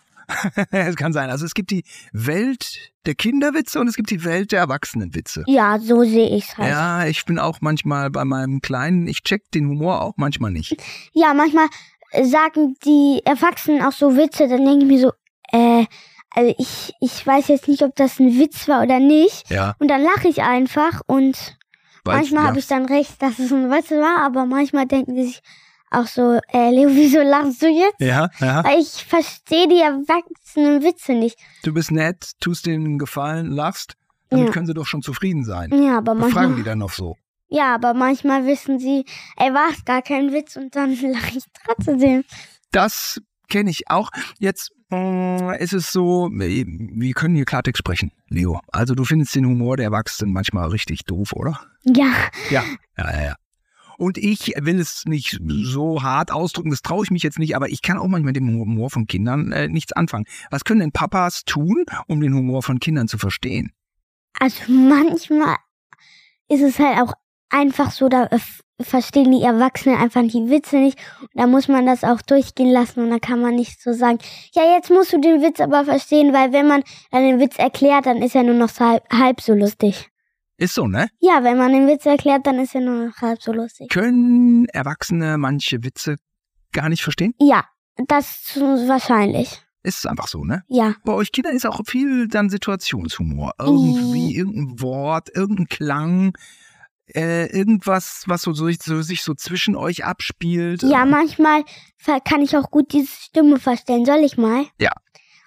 [0.71, 1.31] es kann sein.
[1.31, 5.43] Also es gibt die Welt der Kinderwitze und es gibt die Welt der Erwachsenenwitze.
[5.47, 6.69] ja, so sehe ich's halt.
[6.69, 10.77] Ja, ich bin auch manchmal bei meinem Kleinen, ich check den Humor auch manchmal nicht.
[11.13, 11.65] Ja, manchmal
[12.23, 15.11] sagen die Erwachsenen auch so Witze, dann denke ich mir so,
[15.51, 15.85] äh,
[16.35, 19.49] also ich, ich weiß jetzt nicht, ob das ein Witz war oder nicht.
[19.49, 21.57] Ja, Und dann lache ich einfach und
[22.03, 25.15] weil manchmal ja, habe ich dann recht, dass es ein Witz war, aber manchmal denken
[25.15, 25.41] die sich
[25.91, 27.99] auch so, äh, Leo, wieso lachst du jetzt?
[27.99, 28.63] Ja, ja.
[28.63, 31.37] Weil ich verstehe die erwachsenen Witze nicht.
[31.63, 33.93] Du bist nett, tust denen einen Gefallen, lachst,
[34.29, 34.51] damit Ja.
[34.51, 35.71] können sie doch schon zufrieden sein.
[35.73, 37.15] Ja, aber Was fragen die manchmal, dann noch so?
[37.47, 39.03] ja, aber manchmal wissen sie,
[39.37, 42.23] ey, war es gar kein Witz und dann lache ich trotzdem.
[42.71, 44.09] Das kenne ich auch.
[44.39, 48.59] Jetzt äh, ist es so, äh, wir können hier Klartext sprechen, Leo.
[48.71, 51.59] Also du findest den Humor der Erwachsenen manchmal richtig doof, oder?
[51.83, 52.11] Ja,
[52.49, 52.63] Ja,
[52.97, 53.23] ja, ja.
[53.23, 53.35] ja.
[53.97, 57.67] Und ich will es nicht so hart ausdrücken, das traue ich mich jetzt nicht, aber
[57.67, 60.23] ich kann auch manchmal mit dem Humor von Kindern äh, nichts anfangen.
[60.49, 63.73] Was können denn Papas tun, um den Humor von Kindern zu verstehen?
[64.39, 65.57] also manchmal
[66.47, 67.13] ist es halt auch
[67.49, 68.39] einfach so, da äh,
[68.81, 70.97] verstehen die Erwachsenen einfach die Witze nicht.
[71.21, 74.19] Und da muss man das auch durchgehen lassen und da kann man nicht so sagen,
[74.53, 78.05] ja, jetzt musst du den Witz aber verstehen, weil wenn man dann den Witz erklärt,
[78.05, 80.09] dann ist er nur noch so halb, halb so lustig.
[80.57, 81.07] Ist so, ne?
[81.19, 83.89] Ja, wenn man den Witz erklärt, dann ist er nur noch halb so lustig.
[83.89, 86.17] Können Erwachsene manche Witze
[86.73, 87.33] gar nicht verstehen?
[87.39, 87.63] Ja,
[88.07, 89.61] das ist wahrscheinlich.
[89.83, 90.63] Ist einfach so, ne?
[90.67, 90.95] Ja.
[91.05, 93.53] Bei euch Kindern ist auch viel dann Situationshumor.
[93.57, 96.33] Irgendwie irgendein Wort, irgendein Klang,
[97.15, 100.83] äh, irgendwas, was so, so, so sich so zwischen euch abspielt.
[100.83, 101.63] Ja, manchmal
[101.97, 104.05] ver- kann ich auch gut diese Stimme verstellen.
[104.05, 104.65] Soll ich mal?
[104.79, 104.91] Ja.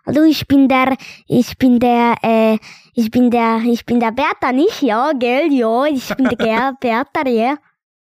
[0.05, 0.97] Also ich bin der,
[1.29, 2.59] ich bin der, äh,
[2.95, 4.83] ich bin der, ich bin der Bertha, nicht?
[4.83, 7.57] Ja, gell, ja, ich bin der Bertha, ja.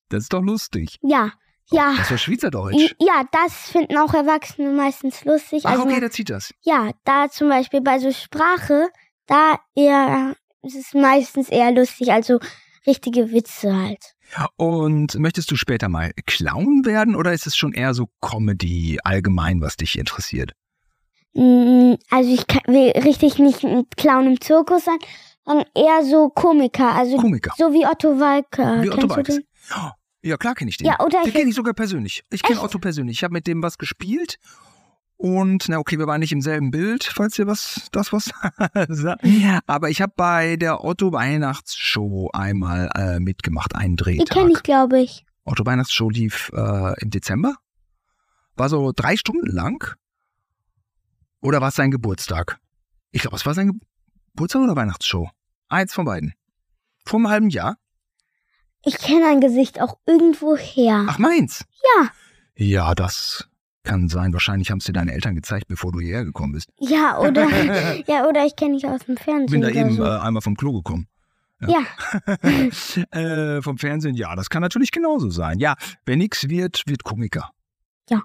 [0.10, 1.00] Das ist doch lustig.
[1.02, 1.32] Ja,
[1.72, 1.94] ja.
[1.98, 2.96] Das war Schweizerdeutsch.
[3.00, 5.64] Ja, das finden auch Erwachsene meistens lustig.
[5.66, 6.54] Ach, Also, okay, da zieht das.
[6.62, 8.90] ja, da zum Beispiel bei so Sprache,
[9.26, 12.40] da eher, ist es meistens eher lustig, also
[12.88, 14.16] richtige Witze halt.
[14.58, 19.62] Und möchtest du später mal Clown werden oder ist es schon eher so Comedy allgemein,
[19.62, 20.54] was dich interessiert?
[21.34, 24.98] Mm, Also ich kann, will richtig nicht ein Clown im Zirkus sein,
[25.46, 27.54] sondern eher so Komiker, also Komiker.
[27.58, 28.82] so wie Otto Walker.
[28.82, 29.08] Wie Otto?
[29.76, 29.90] Oh,
[30.24, 30.88] Ja, klar kenne ich den.
[30.88, 32.24] Ja, oder den ich kenne ich sogar persönlich.
[32.32, 33.18] Ich kenne Otto persönlich.
[33.18, 34.38] Ich habe mit dem was gespielt.
[35.18, 38.26] Und, na okay, wir waren nicht im selben Bild, falls ihr was, das was
[38.90, 39.24] sagt.
[39.66, 44.38] Aber ich habe bei der Otto Weihnachtsshow einmal äh, mitgemacht, einen die Drehtag.
[44.38, 45.26] kenne ich, glaube ich.
[45.46, 47.56] Otto Weihnachtsshow lief äh, im Dezember.
[48.56, 49.96] War so drei Stunden lang.
[51.42, 52.60] Oder war es sein Geburtstag?
[53.12, 53.80] Ich glaube, es war sein Ge
[54.34, 55.30] Geburtstag oder Weihnachtsshow.
[55.70, 56.34] Eins von beiden.
[57.06, 57.78] Vor einem halben Jahr.
[58.84, 61.06] Ich kenne ein Gesicht auch irgendwo her.
[61.08, 61.64] Ach, meins.
[61.98, 62.10] Ja.
[62.56, 63.48] Ja, das
[63.86, 64.34] kann sein.
[64.34, 66.70] Wahrscheinlich haben es dir deine Eltern gezeigt, bevor du hierher gekommen bist.
[66.80, 67.48] Ja, oder
[68.08, 69.46] ja, oder ich kenne dich aus dem Fernsehen.
[69.46, 70.04] Ich bin da eben so.
[70.04, 71.08] äh, einmal vom Klo gekommen.
[71.66, 71.84] ja.
[73.18, 75.60] äh, vom Fernsehen, ja, das kann natürlich genauso sein.
[75.60, 77.52] Ja, wer nix wird, wird Komiker.
[78.10, 78.22] Ja.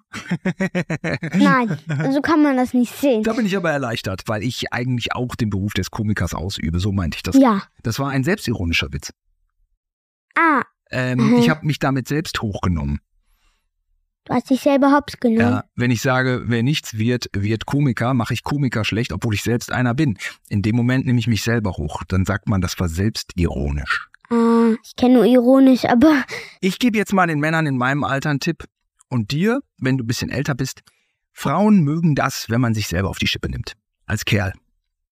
[1.35, 1.79] Nein,
[2.13, 3.23] so kann man das nicht sehen.
[3.23, 6.81] Da bin ich aber erleichtert, weil ich eigentlich auch den Beruf des Komikers ausübe.
[6.81, 7.37] So meinte ich das.
[7.37, 7.63] Ja.
[7.83, 9.13] Das war ein selbstironischer Witz.
[10.35, 11.37] Ah, Ähm, Mhm.
[11.39, 13.01] Ich habe mich damit selbst hochgenommen.
[14.25, 15.41] Du hast dich selber hops genommen.
[15.41, 19.43] Ja, wenn ich sage, wer nichts wird, wird Komiker, mache ich Komiker schlecht, obwohl ich
[19.43, 20.19] selbst einer bin.
[20.49, 22.03] In dem Moment nehme ich mich selber hoch.
[22.09, 24.09] Dann sagt man, das war selbstironisch.
[24.31, 26.25] Ah, ich kenne nur ironisch, aber
[26.61, 28.65] Ich gebe jetzt mal den Männern in meinem Alter einen Tipp.
[29.09, 30.83] Und dir, wenn du ein bisschen älter bist,
[31.33, 33.75] Frauen mögen das, wenn man sich selber auf die Schippe nimmt.
[34.07, 34.53] Als Kerl.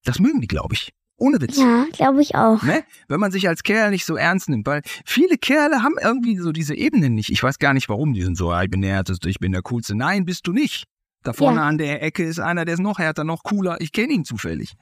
[0.04, 0.92] Das mögen die, glaube ich.
[1.18, 1.56] Ohne Witz.
[1.58, 2.62] ja, glaube ich auch.
[2.62, 2.84] Ne?
[3.08, 6.52] Wenn man sich als Kerl nicht so ernst nimmt, weil viele Kerle haben irgendwie so
[6.52, 7.30] diese Ebenen nicht.
[7.30, 8.12] Ich weiß gar nicht warum.
[8.14, 9.94] Die sind so, ja, ich bin der Härteste, ich bin der Coolste.
[9.96, 10.84] Nein, bist du nicht.
[11.24, 11.66] Da vorne Ja.
[11.66, 13.80] an der Ecke ist einer, der ist noch härter, noch cooler.
[13.80, 14.74] Ich kenne ihn zufällig.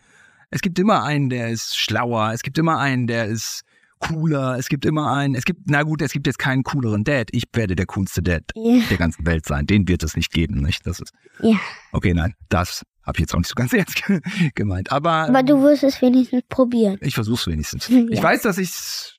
[0.51, 2.33] Es gibt immer einen, der ist schlauer.
[2.35, 3.63] Es gibt immer einen, der ist
[3.99, 4.59] cooler.
[4.59, 7.29] Es gibt immer einen, es gibt, na gut, es gibt jetzt keinen cooleren Dad.
[7.33, 8.81] Ich werde der coolste Dad Ja.
[8.91, 9.67] der ganzen Welt sein.
[9.67, 10.87] Den wird es nicht geben, nicht?
[10.87, 11.59] Das ist, Ja.
[11.93, 14.21] okay, nein, das habe ich jetzt auch nicht so ganz ernst ge-
[14.55, 14.91] gemeint.
[14.93, 16.99] Aber, Aber du wirst es wenigstens probieren.
[17.01, 17.89] ich versuche es wenigstens.
[17.89, 18.05] Ja.
[18.11, 19.13] Ich weiß, dass ich es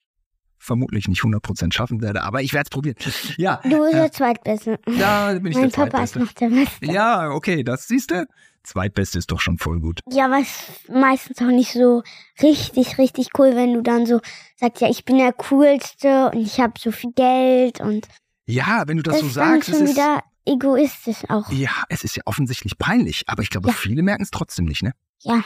[0.59, 2.95] vermutlich nicht 100% schaffen werde, aber ich werde es probieren.
[3.37, 4.79] Ja, Du bist äh, der Zweitbeste.
[4.99, 6.19] da bin ich Mein der Papa ist Zweitbeste.
[6.19, 6.85] noch der Beste.
[6.85, 8.25] Ja, okay, das siehst du.
[8.63, 10.01] Zweitbeste ist doch schon voll gut.
[10.11, 12.03] Ja, es ist meistens auch nicht so
[12.43, 14.19] richtig, richtig cool, wenn du dann so
[14.57, 18.09] sagst, ja, ich bin der Coolste und ich habe so viel Geld und
[18.45, 19.95] Ja, wenn du das, Das so ist sagst, es schon ist.
[19.95, 21.51] wieder egoistisch auch.
[21.51, 23.73] Ja, es ist ja offensichtlich peinlich, aber ich glaube, Ja.
[23.73, 24.93] viele merken es trotzdem nicht, ne?
[25.21, 25.43] Ja.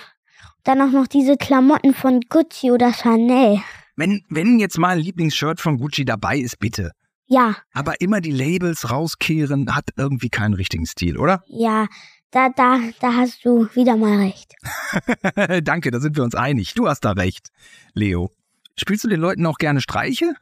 [0.64, 3.62] Dann auch noch diese Klamotten von Gucci oder Chanel.
[3.96, 6.92] Wenn, wenn jetzt mal ein Lieblingsshirt von Gucci dabei ist, bitte.
[7.28, 11.44] Ja, Aber immer die Labels rauskehren, hat irgendwie keinen richtigen Stil, oder?
[11.48, 11.88] ja.
[12.34, 14.54] Da, da, da hast du wieder mal recht.
[15.66, 16.74] Danke, da sind wir uns einig.
[16.76, 17.50] Du hast da recht,
[17.94, 18.32] Leo.
[18.78, 20.34] Spielst du den Leuten auch gerne Streiche?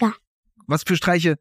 [0.00, 0.12] Ja.
[0.66, 1.38] Was für Streiche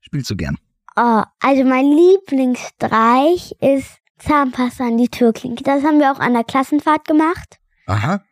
[0.00, 0.58] spielst du gern?
[0.96, 5.62] Oh, also mein Lieblingsstreich ist Zahnpasta an die Türklinke.
[5.64, 7.58] Das haben wir auch an der Klassenfahrt gemacht.
[7.86, 8.22] Aha.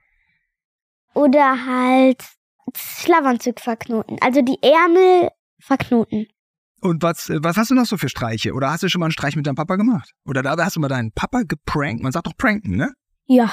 [1.15, 2.23] Oder halt
[2.77, 4.19] Schlafanzug verknoten.
[4.21, 6.27] Also die Ärmel verknoten.
[6.83, 8.53] Und was, was hast du noch so für Streiche?
[8.55, 10.13] Oder hast du schon mal einen Streich mit deinem Papa gemacht?
[10.27, 12.03] Oder da hast du mal deinen Papa geprankt?
[12.03, 12.93] Man sagt doch pranken, ne?
[13.27, 13.51] Ja.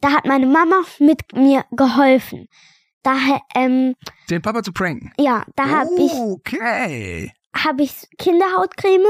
[0.00, 2.48] Da hat meine Mama mit mir geholfen.
[3.04, 3.16] Da,
[3.54, 3.94] ähm,
[4.30, 5.12] Den Papa zu pranken.
[5.18, 7.32] ja, da habe ich, Okay.
[7.54, 9.06] Hab ich Kinderhautcreme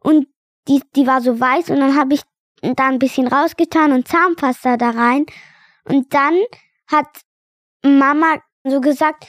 [0.00, 0.28] und
[0.68, 2.22] die, die war so weiß und dann habe ich
[2.60, 5.26] da ein bisschen rausgetan und Zahnpasta da rein.
[5.84, 6.38] Und dann
[6.86, 7.08] hat
[7.82, 9.26] Mama so gesagt,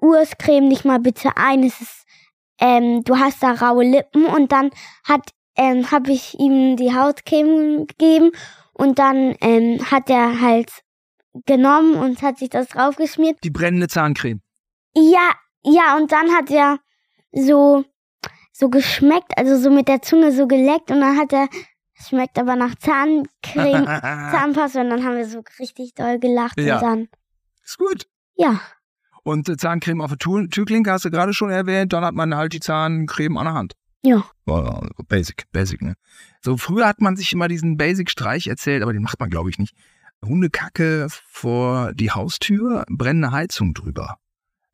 [0.00, 1.62] Urs, creme dich mal bitte ein.
[1.64, 2.06] Es ist,
[2.60, 4.24] ähm, du hast da raue Lippen.
[4.26, 4.70] Und dann
[5.04, 8.30] hat, ähm, habe ich ihm die Hautcreme gegeben
[8.72, 10.70] und dann ähm, hat er halt
[11.46, 13.38] genommen und hat sich das draufgeschmiert.
[13.44, 14.40] Die brennende Zahncreme.
[14.94, 16.78] Ja, ja, und dann hat er
[17.32, 17.84] so,
[18.52, 21.48] so geschmeckt, also so mit der Zunge so geleckt und dann hat er,
[21.98, 23.84] es schmeckt aber nach Zahncreme,
[24.30, 26.76] Zahnpasta und dann haben wir so richtig doll gelacht Ja.
[26.76, 27.08] und dann,
[27.64, 28.06] Ist gut.
[28.36, 28.60] ja,
[29.22, 31.92] Und äh, Zahncreme auf der Tür Türklinke hast du gerade schon erwähnt.
[31.92, 33.74] Dann hat man halt die Zahncreme an der Hand.
[34.02, 34.24] ja,
[35.08, 35.94] Basic, Basic, ne?
[36.42, 39.58] So früher hat man sich immer diesen Basic-Streich erzählt, aber den macht man, glaube ich,
[39.58, 39.74] nicht.
[40.24, 44.16] Hundekacke vor die Haustür, brennende Heizung drüber.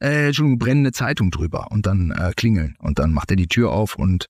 [0.01, 2.77] Äh, Entschuldigung, brennende Zeitung drüber und dann äh, klingeln.
[2.79, 4.27] Und dann macht er die Tür auf und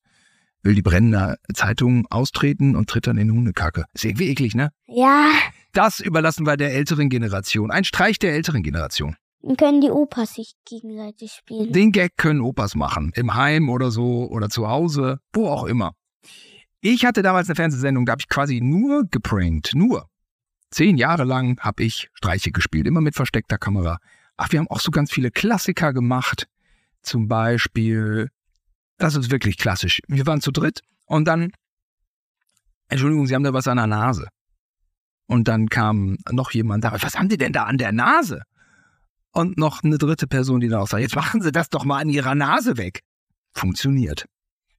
[0.63, 3.85] will die brennende Zeitung austreten und tritt dann in Hundekacke.
[3.93, 4.71] Ist irgendwie eklig, ne?
[4.87, 5.29] ja,
[5.73, 7.71] Das überlassen wir der älteren Generation.
[7.71, 9.15] Ein Streich der älteren Generation.
[9.41, 11.71] dann können die Opas sich gegenseitig spielen.
[11.71, 13.11] Den Gag können Opas machen.
[13.15, 15.93] Im Heim oder so oder zu Hause, wo auch immer.
[16.81, 19.71] Ich hatte damals eine Fernsehsendung, da habe ich quasi nur geprankt.
[19.75, 20.07] Nur.
[20.71, 23.99] Zehn Jahre lang habe ich Streiche gespielt, immer mit versteckter Kamera.
[24.37, 26.47] Ach, wir haben auch so ganz viele Klassiker gemacht.
[27.01, 28.29] Zum Beispiel,
[28.97, 29.99] das ist wirklich klassisch.
[30.07, 31.51] Wir waren zu dritt und dann,
[32.89, 34.27] Entschuldigung, Sie haben da was an der Nase.
[35.27, 38.43] Und dann kam noch jemand da, was haben Sie denn da an der Nase?
[39.31, 41.99] Und noch eine dritte Person, die da auch sagt, jetzt machen Sie das doch mal
[42.01, 43.01] an Ihrer Nase weg.
[43.51, 44.25] Funktioniert.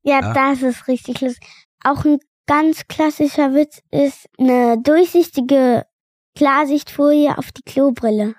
[0.02, 0.32] Ja, Ja.
[0.32, 1.46] das ist richtig lustig.
[1.84, 5.84] Auch ein ganz klassischer Witz ist eine durchsichtige
[6.34, 8.34] Klarsichtfolie auf die Klobrille.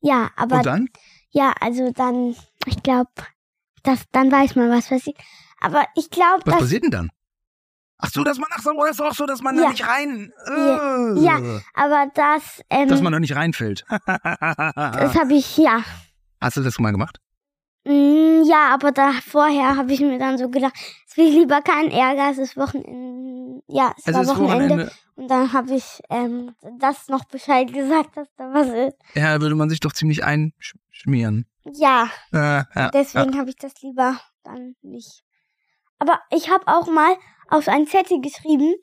[0.00, 0.88] Ja, aber Und dann?
[1.30, 2.34] Ja, also dann,
[2.66, 3.10] ich glaube,
[3.82, 5.16] das, dann weiß man, was passiert.
[5.60, 7.10] Aber ich glaube, Was passiert denn dann?
[8.00, 9.68] Ach so, dass man, ach so, das ist auch so, dass man da Ja.
[9.70, 11.14] nicht rein, Ja.
[11.14, 11.60] äh, Ja.
[11.74, 13.84] aber das, ähm, dass man da nicht reinfällt.
[14.06, 15.82] das habe ich, ja.
[16.40, 17.18] Hast du das mal gemacht?
[17.88, 20.74] Mm, ja, aber da vorher habe ich mir dann so gedacht,
[21.08, 24.68] es will lieber keinen Ärger, es ist Wochenende, ja, es Es war ist Wochenende.
[24.68, 24.92] Wochenende.
[25.16, 28.96] Und dann habe ich ähm, das noch Bescheid gesagt, dass da was ist.
[29.14, 31.46] Ja, würde man sich doch ziemlich einschmieren.
[31.72, 32.90] Ja, Äh, ja.
[32.92, 35.22] deswegen habe ich das lieber dann nicht.
[35.98, 37.16] Aber ich habe auch mal
[37.48, 38.74] auf ein Zettel geschrieben,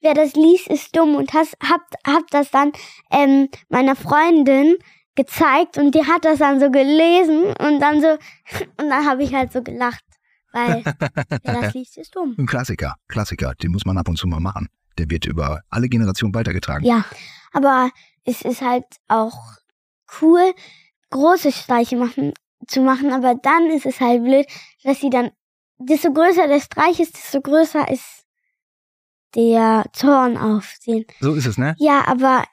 [0.00, 2.72] wer das liest, ist dumm und has, hab, hab das dann
[3.10, 4.74] ähm, meiner Freundin
[5.14, 8.08] gezeigt und die hat das dann so gelesen und dann so
[8.80, 10.04] und dann habe ich halt so gelacht,
[10.52, 10.82] weil
[11.42, 12.34] wer das liest, ist dumm.
[12.38, 14.68] Ein Klassiker, Klassiker, den muss man ab und zu mal machen.
[14.98, 16.84] Der wird über alle Generationen weitergetragen.
[16.84, 17.04] Ja,
[17.52, 17.90] aber
[18.24, 19.36] es ist halt auch
[20.20, 20.52] cool,
[21.10, 22.32] große Streiche machen,
[22.66, 24.46] zu machen, aber dann ist es halt blöd,
[24.82, 25.30] dass sie dann,
[25.78, 28.24] desto größer der Streich ist, desto größer ist
[29.34, 31.04] der Zorn auf den.
[31.20, 31.74] So ist es, ne?
[31.78, 32.44] Ja, aber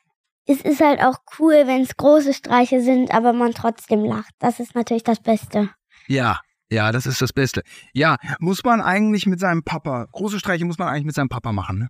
[0.52, 4.34] es ist halt auch cool, wenn es große Streiche sind, aber man trotzdem lacht.
[4.40, 5.70] Das ist natürlich das Beste.
[6.08, 7.64] Ja, ja, das ist das Beste.
[7.94, 11.52] Ja, muss man eigentlich mit seinem Papa, große Streiche muss man eigentlich mit seinem Papa
[11.52, 11.90] machen, ne?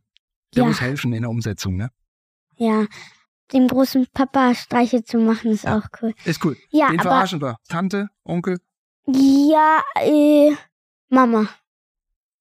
[0.55, 0.67] Der Ja.
[0.67, 1.89] muss helfen in der Umsetzung, ne?
[2.55, 2.85] Ja,
[3.53, 5.77] dem großen Papa Streiche zu machen ist Ja.
[5.77, 6.13] auch cool.
[6.25, 6.57] Ist cool.
[6.69, 7.57] Ja, Den aber verarschen wir.
[7.67, 8.59] Tante, Onkel,
[9.07, 10.51] ja, äh,
[11.09, 11.47] Mama.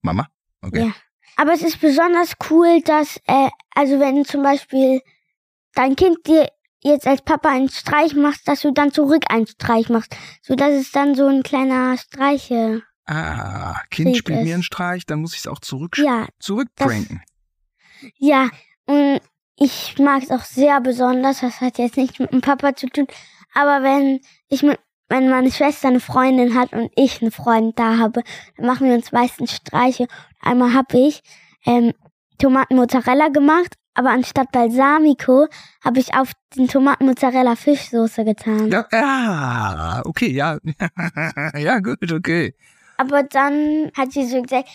[0.01, 0.27] Mama.
[0.61, 0.85] Okay.
[0.87, 0.93] Ja.
[1.37, 5.01] Aber es ist besonders cool, dass, äh, also wenn zum Beispiel
[5.75, 6.47] dein Kind dir
[6.83, 10.15] jetzt als Papa einen Streich macht, dass du dann zurück einen Streich machst.
[10.41, 12.81] So dass es dann so ein kleiner Streiche.
[13.05, 14.45] Ah, Kind spielt es.
[14.45, 17.21] mir einen Streich, dann muss ich es auch zurück, Ja, zurückpranken.
[18.17, 18.49] ja.
[18.85, 19.21] Und
[19.55, 21.41] ich mag es auch sehr besonders.
[21.41, 23.07] Das hat jetzt nichts mit dem Papa zu tun.
[23.53, 27.97] Aber wenn ich mit wenn meine Schwester eine Freundin hat und ich einen Freund da
[27.97, 28.23] habe,
[28.55, 30.07] dann machen wir uns meistens Streiche.
[30.39, 31.21] Einmal habe ich
[31.65, 31.91] ähm,
[32.37, 35.47] Tomaten-Mozzarella gemacht, aber anstatt Balsamico
[35.83, 38.71] habe ich auf den Tomaten-Mozzarella Fischsoße getan.
[38.71, 40.57] Ja, ja okay, ja.
[41.57, 42.55] ja, gut, okay.
[42.97, 44.69] Aber dann hat sie so gesagt,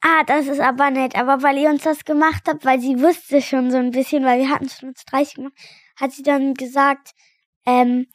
[0.00, 1.16] ah, das ist aber nett.
[1.16, 4.40] Aber weil ihr uns das gemacht habt, weil sie wusste schon so ein bisschen, weil
[4.40, 5.54] wir hatten schon uns 30 gemacht,
[5.96, 7.12] hat sie dann gesagt,
[7.66, 8.06] ähm,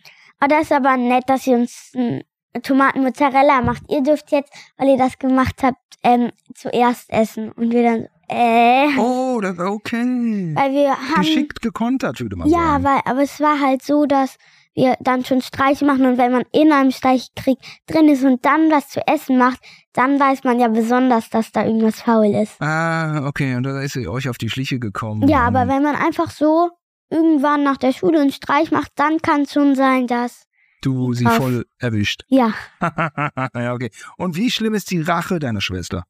[0.41, 2.23] oh, das ist aber nett, dass ihr uns einen
[2.61, 3.83] Tomaten-Mozzarella macht.
[3.89, 7.51] Ihr dürft jetzt, weil ihr das gemacht habt, ähm, zuerst essen.
[7.51, 8.97] Und wir dann, äh.
[8.97, 10.51] Oh, das okay.
[10.55, 11.21] Weil wir haben.
[11.21, 12.83] Geschickt gekontert, würde man ja, sagen.
[12.83, 14.37] weil, aber es war halt so, dass
[14.73, 17.57] wir dann schon Streiche machen und wenn man in einem Streichkrieg
[17.87, 19.59] drin ist und dann was zu essen macht,
[19.93, 22.61] dann weiß man ja besonders, dass da irgendwas faul ist.
[22.61, 25.27] Ah, okay, und da ist sie euch auf die Schliche gekommen.
[25.27, 26.71] Ja, aber wenn man einfach so
[27.09, 30.45] irgendwann nach der Schule einen Streich macht, dann kann es schon sein, dass.
[30.81, 32.23] Du sie Auf- voll erwischt.
[32.27, 32.53] Ja.
[32.81, 33.91] ja, okay.
[34.17, 36.03] Und wie schlimm ist die Rache deiner Schwester?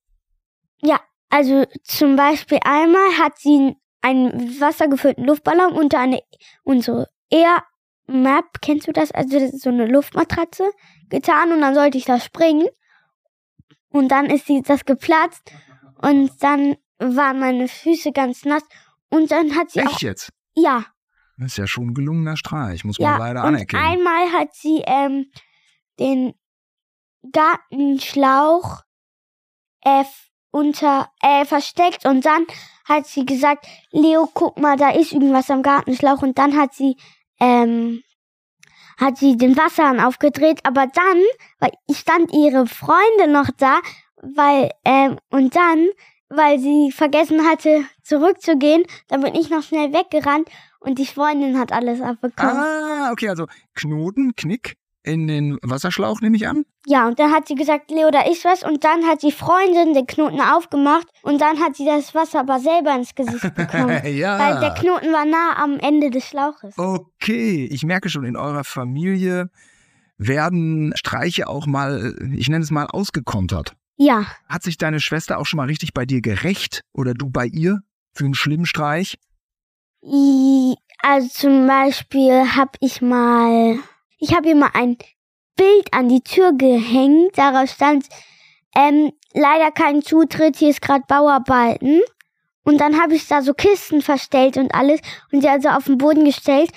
[1.29, 6.21] Also zum Beispiel einmal hat sie einen wassergefüllten Luftballon unter eine
[6.63, 7.63] unsere Air
[8.07, 9.11] Map, kennst du das?
[9.11, 10.69] Also das ist so eine Luftmatratze
[11.09, 12.67] getan und dann sollte ich da springen.
[13.89, 15.51] Und dann ist die, das geplatzt
[16.01, 18.63] und dann waren meine Füße ganz nass
[19.09, 20.31] und dann hat sie Echt auch jetzt?
[20.55, 20.85] ja
[21.37, 23.83] Das ist ja schon ein gelungener Streich, muss ja man leider und anerkennen.
[23.83, 25.31] einmal hat sie ähm,
[25.99, 26.33] den
[27.31, 28.81] Gartenschlauch
[29.83, 32.05] äh, f- unter äh, versteckt.
[32.05, 32.45] Und dann
[32.85, 36.21] hat sie gesagt, Leo, guck mal, da ist irgendwas am Gartenschlauch.
[36.21, 36.95] Und dann hat sie
[37.39, 38.01] ähm,
[38.97, 41.21] hat sie den Wasserhahn aufgedreht, aber dann,
[41.59, 43.79] weil stand ihre Freundin noch da,
[44.21, 45.89] weil ähm, und dann,
[46.29, 50.47] weil sie vergessen hatte zurückzugehen, dann bin ich noch schnell weggerannt.
[50.79, 52.57] Und die Freundin hat alles abbekommen.
[52.57, 56.65] Ah, okay, also Knoten, Knick in den Wasserschlauch, nehme ich an.
[56.85, 58.63] Ja, und dann hat sie gesagt, Leo, da ist was.
[58.63, 61.07] Und dann hat die Freundin den Knoten aufgemacht.
[61.21, 64.01] Und dann hat sie das Wasser aber selber ins Gesicht bekommen.
[64.05, 64.39] ja.
[64.39, 66.77] Weil der Knoten war nah am Ende des Schlauches.
[66.77, 69.49] Okay, ich merke schon, in eurer Familie
[70.17, 73.75] werden Streiche auch mal, ich nenne es mal, ausgekontert.
[73.97, 77.45] Ja, Hat sich deine Schwester auch schon mal richtig bei dir gerecht oder du bei
[77.45, 77.79] ihr
[78.13, 79.17] für einen schlimmen Streich?
[80.01, 83.79] Also zum Beispiel habe ich mal,
[84.19, 84.97] ich habe ihr mal ein
[85.55, 87.37] Bild an die Tür gehängt.
[87.37, 88.05] Darauf stand,
[88.75, 92.01] ähm, leider kein Zutritt, hier ist gerade Bauarbeiten.
[92.63, 94.99] Und dann habe ich da so Kisten verstellt und alles
[95.31, 96.71] und sie also auf den Boden gestellt.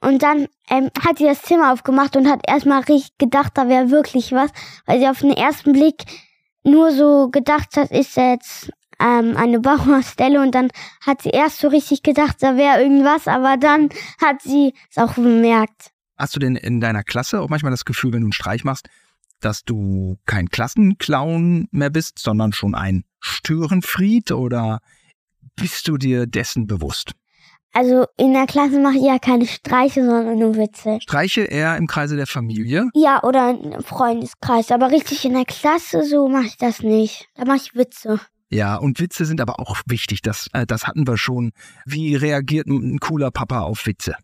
[0.00, 3.90] Und dann ähm, hat sie das Zimmer aufgemacht und hat erstmal richtig gedacht, da wäre
[3.90, 4.50] wirklich was,
[4.86, 6.04] weil sie auf den ersten Blick
[6.64, 10.70] nur so gedacht hat, ist jetzt ähm, eine Baustelle und dann
[11.04, 15.14] hat sie erst so richtig gedacht, da wäre irgendwas, aber dann hat sie es auch
[15.14, 15.92] bemerkt.
[16.16, 18.88] Hast du denn in deiner Klasse auch manchmal das Gefühl, wenn du einen Streich machst,
[19.40, 24.80] dass du kein Klassenclown mehr bist, sondern schon ein Störenfried oder
[25.56, 27.12] bist du dir dessen bewusst?
[27.74, 30.98] Also in der Klasse mache ich ja keine Streiche, sondern nur Witze.
[31.00, 32.90] Streiche eher im Kreise der Familie?
[32.92, 37.28] Ja, oder im Freundeskreis, aber richtig in der Klasse so mache ich das nicht.
[37.34, 38.20] Da mache ich Witze.
[38.50, 40.20] Ja, und Witze sind aber auch wichtig.
[40.20, 41.52] Das, äh, das hatten wir schon.
[41.86, 44.16] Wie reagiert ein cooler Papa auf Witze?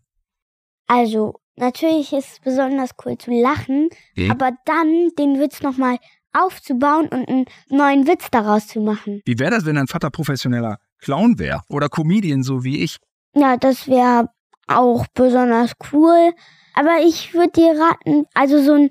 [0.85, 4.29] Also natürlich ist es besonders cool zu lachen, Okay.
[4.31, 5.97] aber dann den Witz nochmal
[6.33, 9.21] aufzubauen und einen neuen Witz daraus zu machen.
[9.25, 11.61] Wie wäre das, wenn dein Vater professioneller Clown wäre?
[11.69, 12.97] Oder Comedian, so wie ich?
[13.35, 14.29] Ja, das wäre
[14.67, 16.33] auch besonders cool.
[16.75, 18.89] Aber ich würde dir raten, also so einen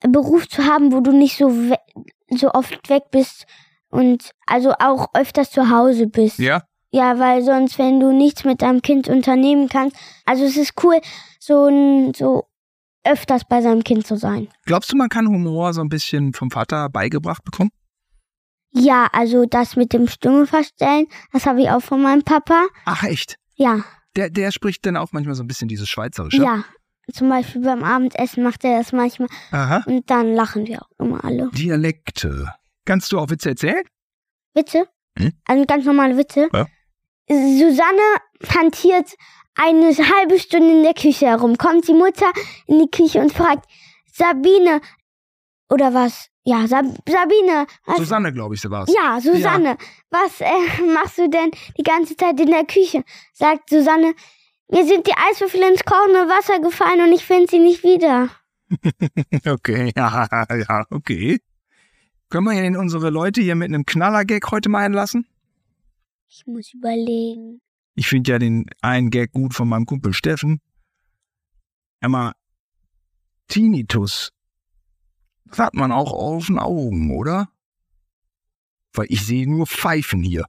[0.00, 1.50] Beruf zu haben, wo du nicht so,
[2.30, 3.46] so oft weg bist
[3.90, 6.38] und also auch öfters zu Hause bist.
[6.38, 6.62] Ja.
[6.92, 11.00] Ja, weil sonst, wenn du nichts mit deinem Kind unternehmen kannst, also es ist cool,
[11.40, 12.44] so, ein, so
[13.04, 14.48] öfters bei seinem Kind zu sein.
[14.66, 17.70] Glaubst du, man kann Humor so ein bisschen vom Vater beigebracht bekommen?
[18.74, 22.66] Ja, also das mit dem Stimme verstellen, das habe ich auch von meinem Papa.
[22.84, 23.36] Ach, echt?
[23.54, 23.84] Ja,
[24.16, 26.42] Der, der spricht dann auch manchmal so ein bisschen dieses Schweizerische.
[26.42, 26.64] ja.
[27.12, 29.82] Zum Beispiel beim Abendessen macht er das manchmal Aha.
[29.86, 31.50] und dann lachen wir auch immer alle.
[31.50, 32.54] Dialekte.
[32.84, 33.82] Kannst du auch Witze erzählen?
[34.54, 34.86] Witze?
[35.18, 35.32] Hm?
[35.46, 36.48] Also ganz normale Witze.
[36.52, 36.66] Ja.
[37.28, 38.00] Susanne
[38.48, 39.14] hantiert
[39.54, 41.56] eine halbe Stunde in der Küche herum.
[41.56, 42.30] Kommt die Mutter
[42.66, 43.66] in die Küche und fragt,
[44.12, 44.80] Sabine,
[45.68, 46.28] oder was?
[46.44, 47.98] Ja, Sab Sabine, was?
[47.98, 48.92] Susanne, glaube ich, so war's.
[48.92, 49.76] ja, Susanne,
[50.10, 53.04] was äh, machst du denn die ganze Zeit in der Küche?
[53.32, 54.14] Sagt Susanne,
[54.68, 58.28] mir sind die Eiswürfel ins kochende Wasser gefallen und ich finde sie nicht wieder.
[59.46, 61.38] Okay, ja, ja, okay.
[62.30, 65.26] Können wir denn unsere Leute hier mit einem Knallergag heute mal einlassen?
[66.34, 67.60] Ich muss überlegen.
[67.94, 70.62] Ich finde ja den einen Gag gut von meinem Kumpel Steffen.
[72.00, 72.32] Emma,
[73.48, 74.30] Tinnitus.
[75.44, 77.50] Das hat man auch auf den Augen, oder?
[78.94, 80.46] Weil ich sehe nur Pfeifen hier.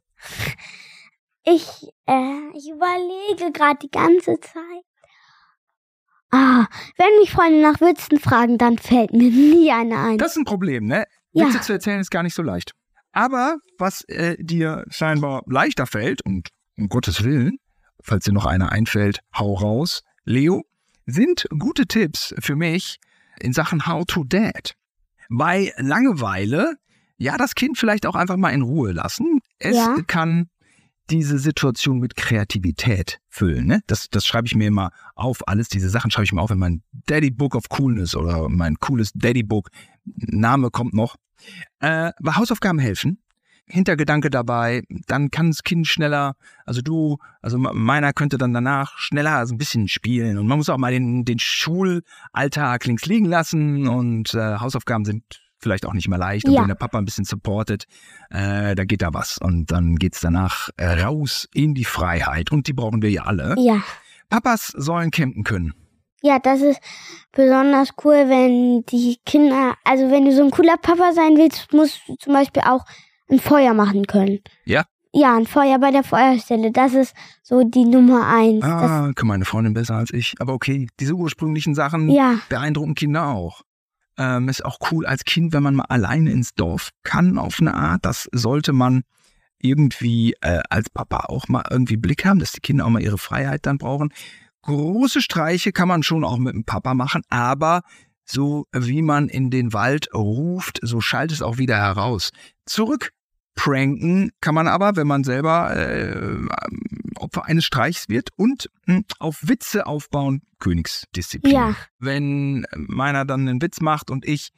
[1.43, 4.85] Ich, äh, ich überlege gerade die ganze Zeit.
[6.31, 6.65] Ah,
[6.95, 10.17] wenn mich Freunde nach Witzen fragen, dann fällt mir nie eine ein.
[10.17, 11.05] Das ist ein Problem, ne?
[11.33, 11.47] Ja.
[11.47, 12.73] Witze zu erzählen ist gar nicht so leicht.
[13.13, 17.57] Aber was äh, dir scheinbar leichter fällt, und um Gottes Willen,
[18.01, 20.63] falls dir noch einer einfällt, hau raus, Leo,
[21.05, 22.97] sind gute Tipps für mich
[23.39, 24.73] in Sachen How to Dad.
[25.29, 26.75] Bei Langeweile,
[27.17, 29.39] ja, das Kind vielleicht auch einfach mal in Ruhe lassen.
[29.59, 29.95] Es Ja.
[30.07, 30.49] kann
[31.09, 33.67] diese Situation mit Kreativität füllen.
[33.67, 33.81] Ne?
[33.87, 35.45] Das, das schreibe ich mir immer auf.
[35.47, 38.75] Alles diese Sachen schreibe ich mir auf in mein Daddy Book of Coolness oder mein
[38.79, 39.69] cooles Daddy Book.
[40.05, 41.15] Name kommt noch.
[41.79, 43.19] Äh, bei Hausaufgaben helfen.
[43.65, 46.35] Hintergedanke dabei, dann kann das Kind schneller,
[46.65, 50.67] also du, also meiner könnte dann danach schneller so ein bisschen spielen und man muss
[50.67, 55.23] auch mal den, den Schulalltag links liegen lassen und äh, Hausaufgaben sind
[55.59, 56.61] vielleicht auch nicht mehr leicht und Ja.
[56.61, 57.85] wenn der Papa ein bisschen supportet,
[58.31, 62.67] äh, da geht da was und dann geht's danach äh, raus in die Freiheit und
[62.67, 63.55] die brauchen wir ja alle.
[63.57, 63.81] Ja.
[64.29, 65.73] Papas sollen campen können.
[66.25, 66.79] Ja, das ist
[67.33, 71.99] besonders cool, wenn die Kinder, also wenn du so ein cooler Papa sein willst, musst
[72.07, 72.85] du zum Beispiel auch
[73.29, 74.39] ein Feuer machen können.
[74.63, 74.85] Ja?
[75.11, 76.71] Ja, ein Feuer bei der Feuerstelle.
[76.71, 77.13] Das ist
[77.43, 78.61] so die Nummer eins.
[78.61, 80.33] Das, Ah, kann meine Freundin besser als ich.
[80.39, 83.61] Aber okay, diese ursprünglichen Sachen ja, beeindrucken Kinder auch.
[84.17, 87.73] Ähm, ist auch cool als Kind, wenn man mal alleine ins Dorf kann auf eine
[87.73, 88.05] Art.
[88.05, 89.03] Das sollte man
[89.59, 93.17] irgendwie äh, als Papa auch mal irgendwie Blick haben, dass die Kinder auch mal ihre
[93.17, 94.13] Freiheit dann brauchen.
[94.63, 97.81] Große Streiche kann man schon auch mit dem Papa machen, aber
[98.25, 102.31] so wie man in den Wald ruft, so schallt es auch wieder heraus.
[102.65, 103.11] Zurück
[103.55, 106.37] pranken kann man aber, wenn man selber äh,
[107.15, 111.53] Opfer eines Streichs wird und mh, auf Witze aufbauen, Königsdisziplin.
[111.53, 111.75] Ja.
[111.99, 114.51] Wenn meiner dann einen Witz macht und ich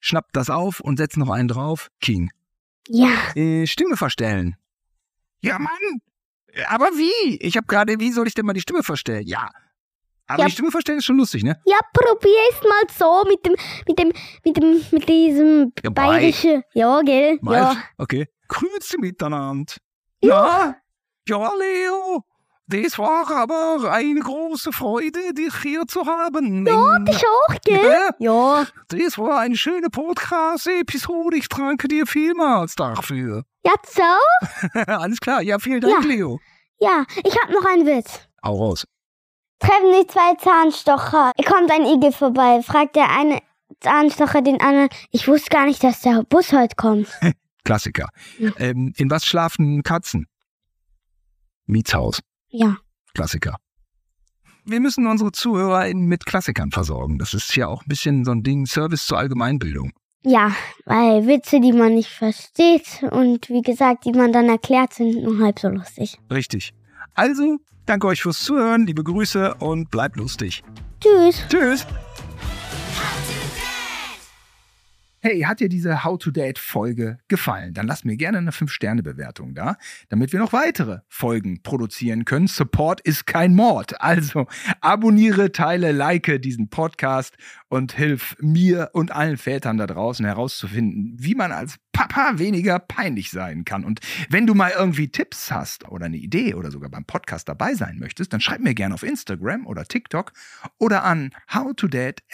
[0.00, 2.30] schnapp das auf und setz noch einen drauf, King.
[2.88, 4.56] ja, Äh, Stimme verstellen.
[5.40, 6.00] Ja, Mann.
[6.68, 7.36] Aber wie?
[7.36, 9.26] Ich habe gerade, wie soll ich denn mal die Stimme verstellen?
[9.26, 9.50] Ja.
[10.26, 10.46] Aber Ja.
[10.46, 11.60] die Stimme verstellen ist schon lustig, ne?
[11.66, 13.54] ja, probier's mal so mit dem,
[13.86, 14.12] mit dem,
[14.44, 16.62] mit dem, mit diesem Ja, bayerische.
[16.74, 17.38] Ja, gell?
[17.42, 17.54] Mal.
[17.56, 17.76] Ja.
[17.98, 18.26] Okay.
[18.48, 19.74] Grüezi miteinander.
[20.22, 20.76] Ja.
[21.28, 22.24] Ja, Leo.
[22.72, 26.66] Das war aber eine große Freude, dich hier zu haben.
[26.66, 27.84] Ja, In- dich auch, gell?
[27.84, 28.66] Ja, Ja.
[28.88, 31.36] das war eine schöne Podcast-Episode.
[31.36, 33.44] Ich danke dir vielmals dafür.
[33.64, 34.78] Ja, so?
[34.86, 35.42] Alles klar.
[35.42, 36.08] Ja, vielen Dank, Ja.
[36.08, 36.40] Leo.
[36.78, 38.20] Ja, ich hab noch einen Witz.
[38.44, 38.86] Hau raus.
[39.58, 41.32] Treffen sich zwei Zahnstocher.
[41.46, 42.62] Kommt ein Igel vorbei.
[42.62, 43.40] Fragt der eine
[43.80, 44.88] Zahnstocher den anderen.
[45.10, 47.08] Ich wusste gar nicht, dass der Bus heute kommt.
[47.64, 48.08] Klassiker.
[48.38, 48.50] Ja.
[48.58, 50.26] Ähm, in was schlafen Katzen?
[51.66, 52.20] Mietshaus.
[52.52, 52.76] Ja.
[53.14, 53.56] Klassiker.
[54.64, 57.18] Wir müssen unsere ZuhörerInnen mit Klassikern versorgen.
[57.18, 59.92] Das ist ja auch ein bisschen so ein Ding, Service zur Allgemeinbildung.
[60.24, 65.20] Ja, weil Witze, die man nicht versteht und wie gesagt, die man dann erklärt, sind
[65.24, 66.16] nur halb so lustig.
[66.30, 66.72] Richtig.
[67.14, 70.62] Also, danke euch fürs Zuhören, liebe Grüße und bleibt lustig.
[71.00, 71.42] Tschüss.
[71.48, 71.86] Tschüss.
[75.24, 77.74] Hey, hat dir diese How to Date Folge gefallen?
[77.74, 79.76] Dann lass mir gerne eine 5-Sterne-Bewertung da,
[80.08, 82.48] damit wir noch weitere Folgen produzieren können.
[82.48, 84.00] Support ist kein Mord.
[84.00, 84.48] Also
[84.80, 87.36] abonniere, teile, like diesen Podcast
[87.68, 93.30] und hilf mir und allen Vätern da draußen herauszufinden, wie man als Papa weniger peinlich
[93.30, 93.84] sein kann.
[93.84, 97.74] Und wenn du mal irgendwie Tipps hast oder eine Idee oder sogar beim Podcast dabei
[97.74, 100.32] sein möchtest, dann schreib mir gerne auf Instagram oder TikTok
[100.80, 102.24] oder an howtodad.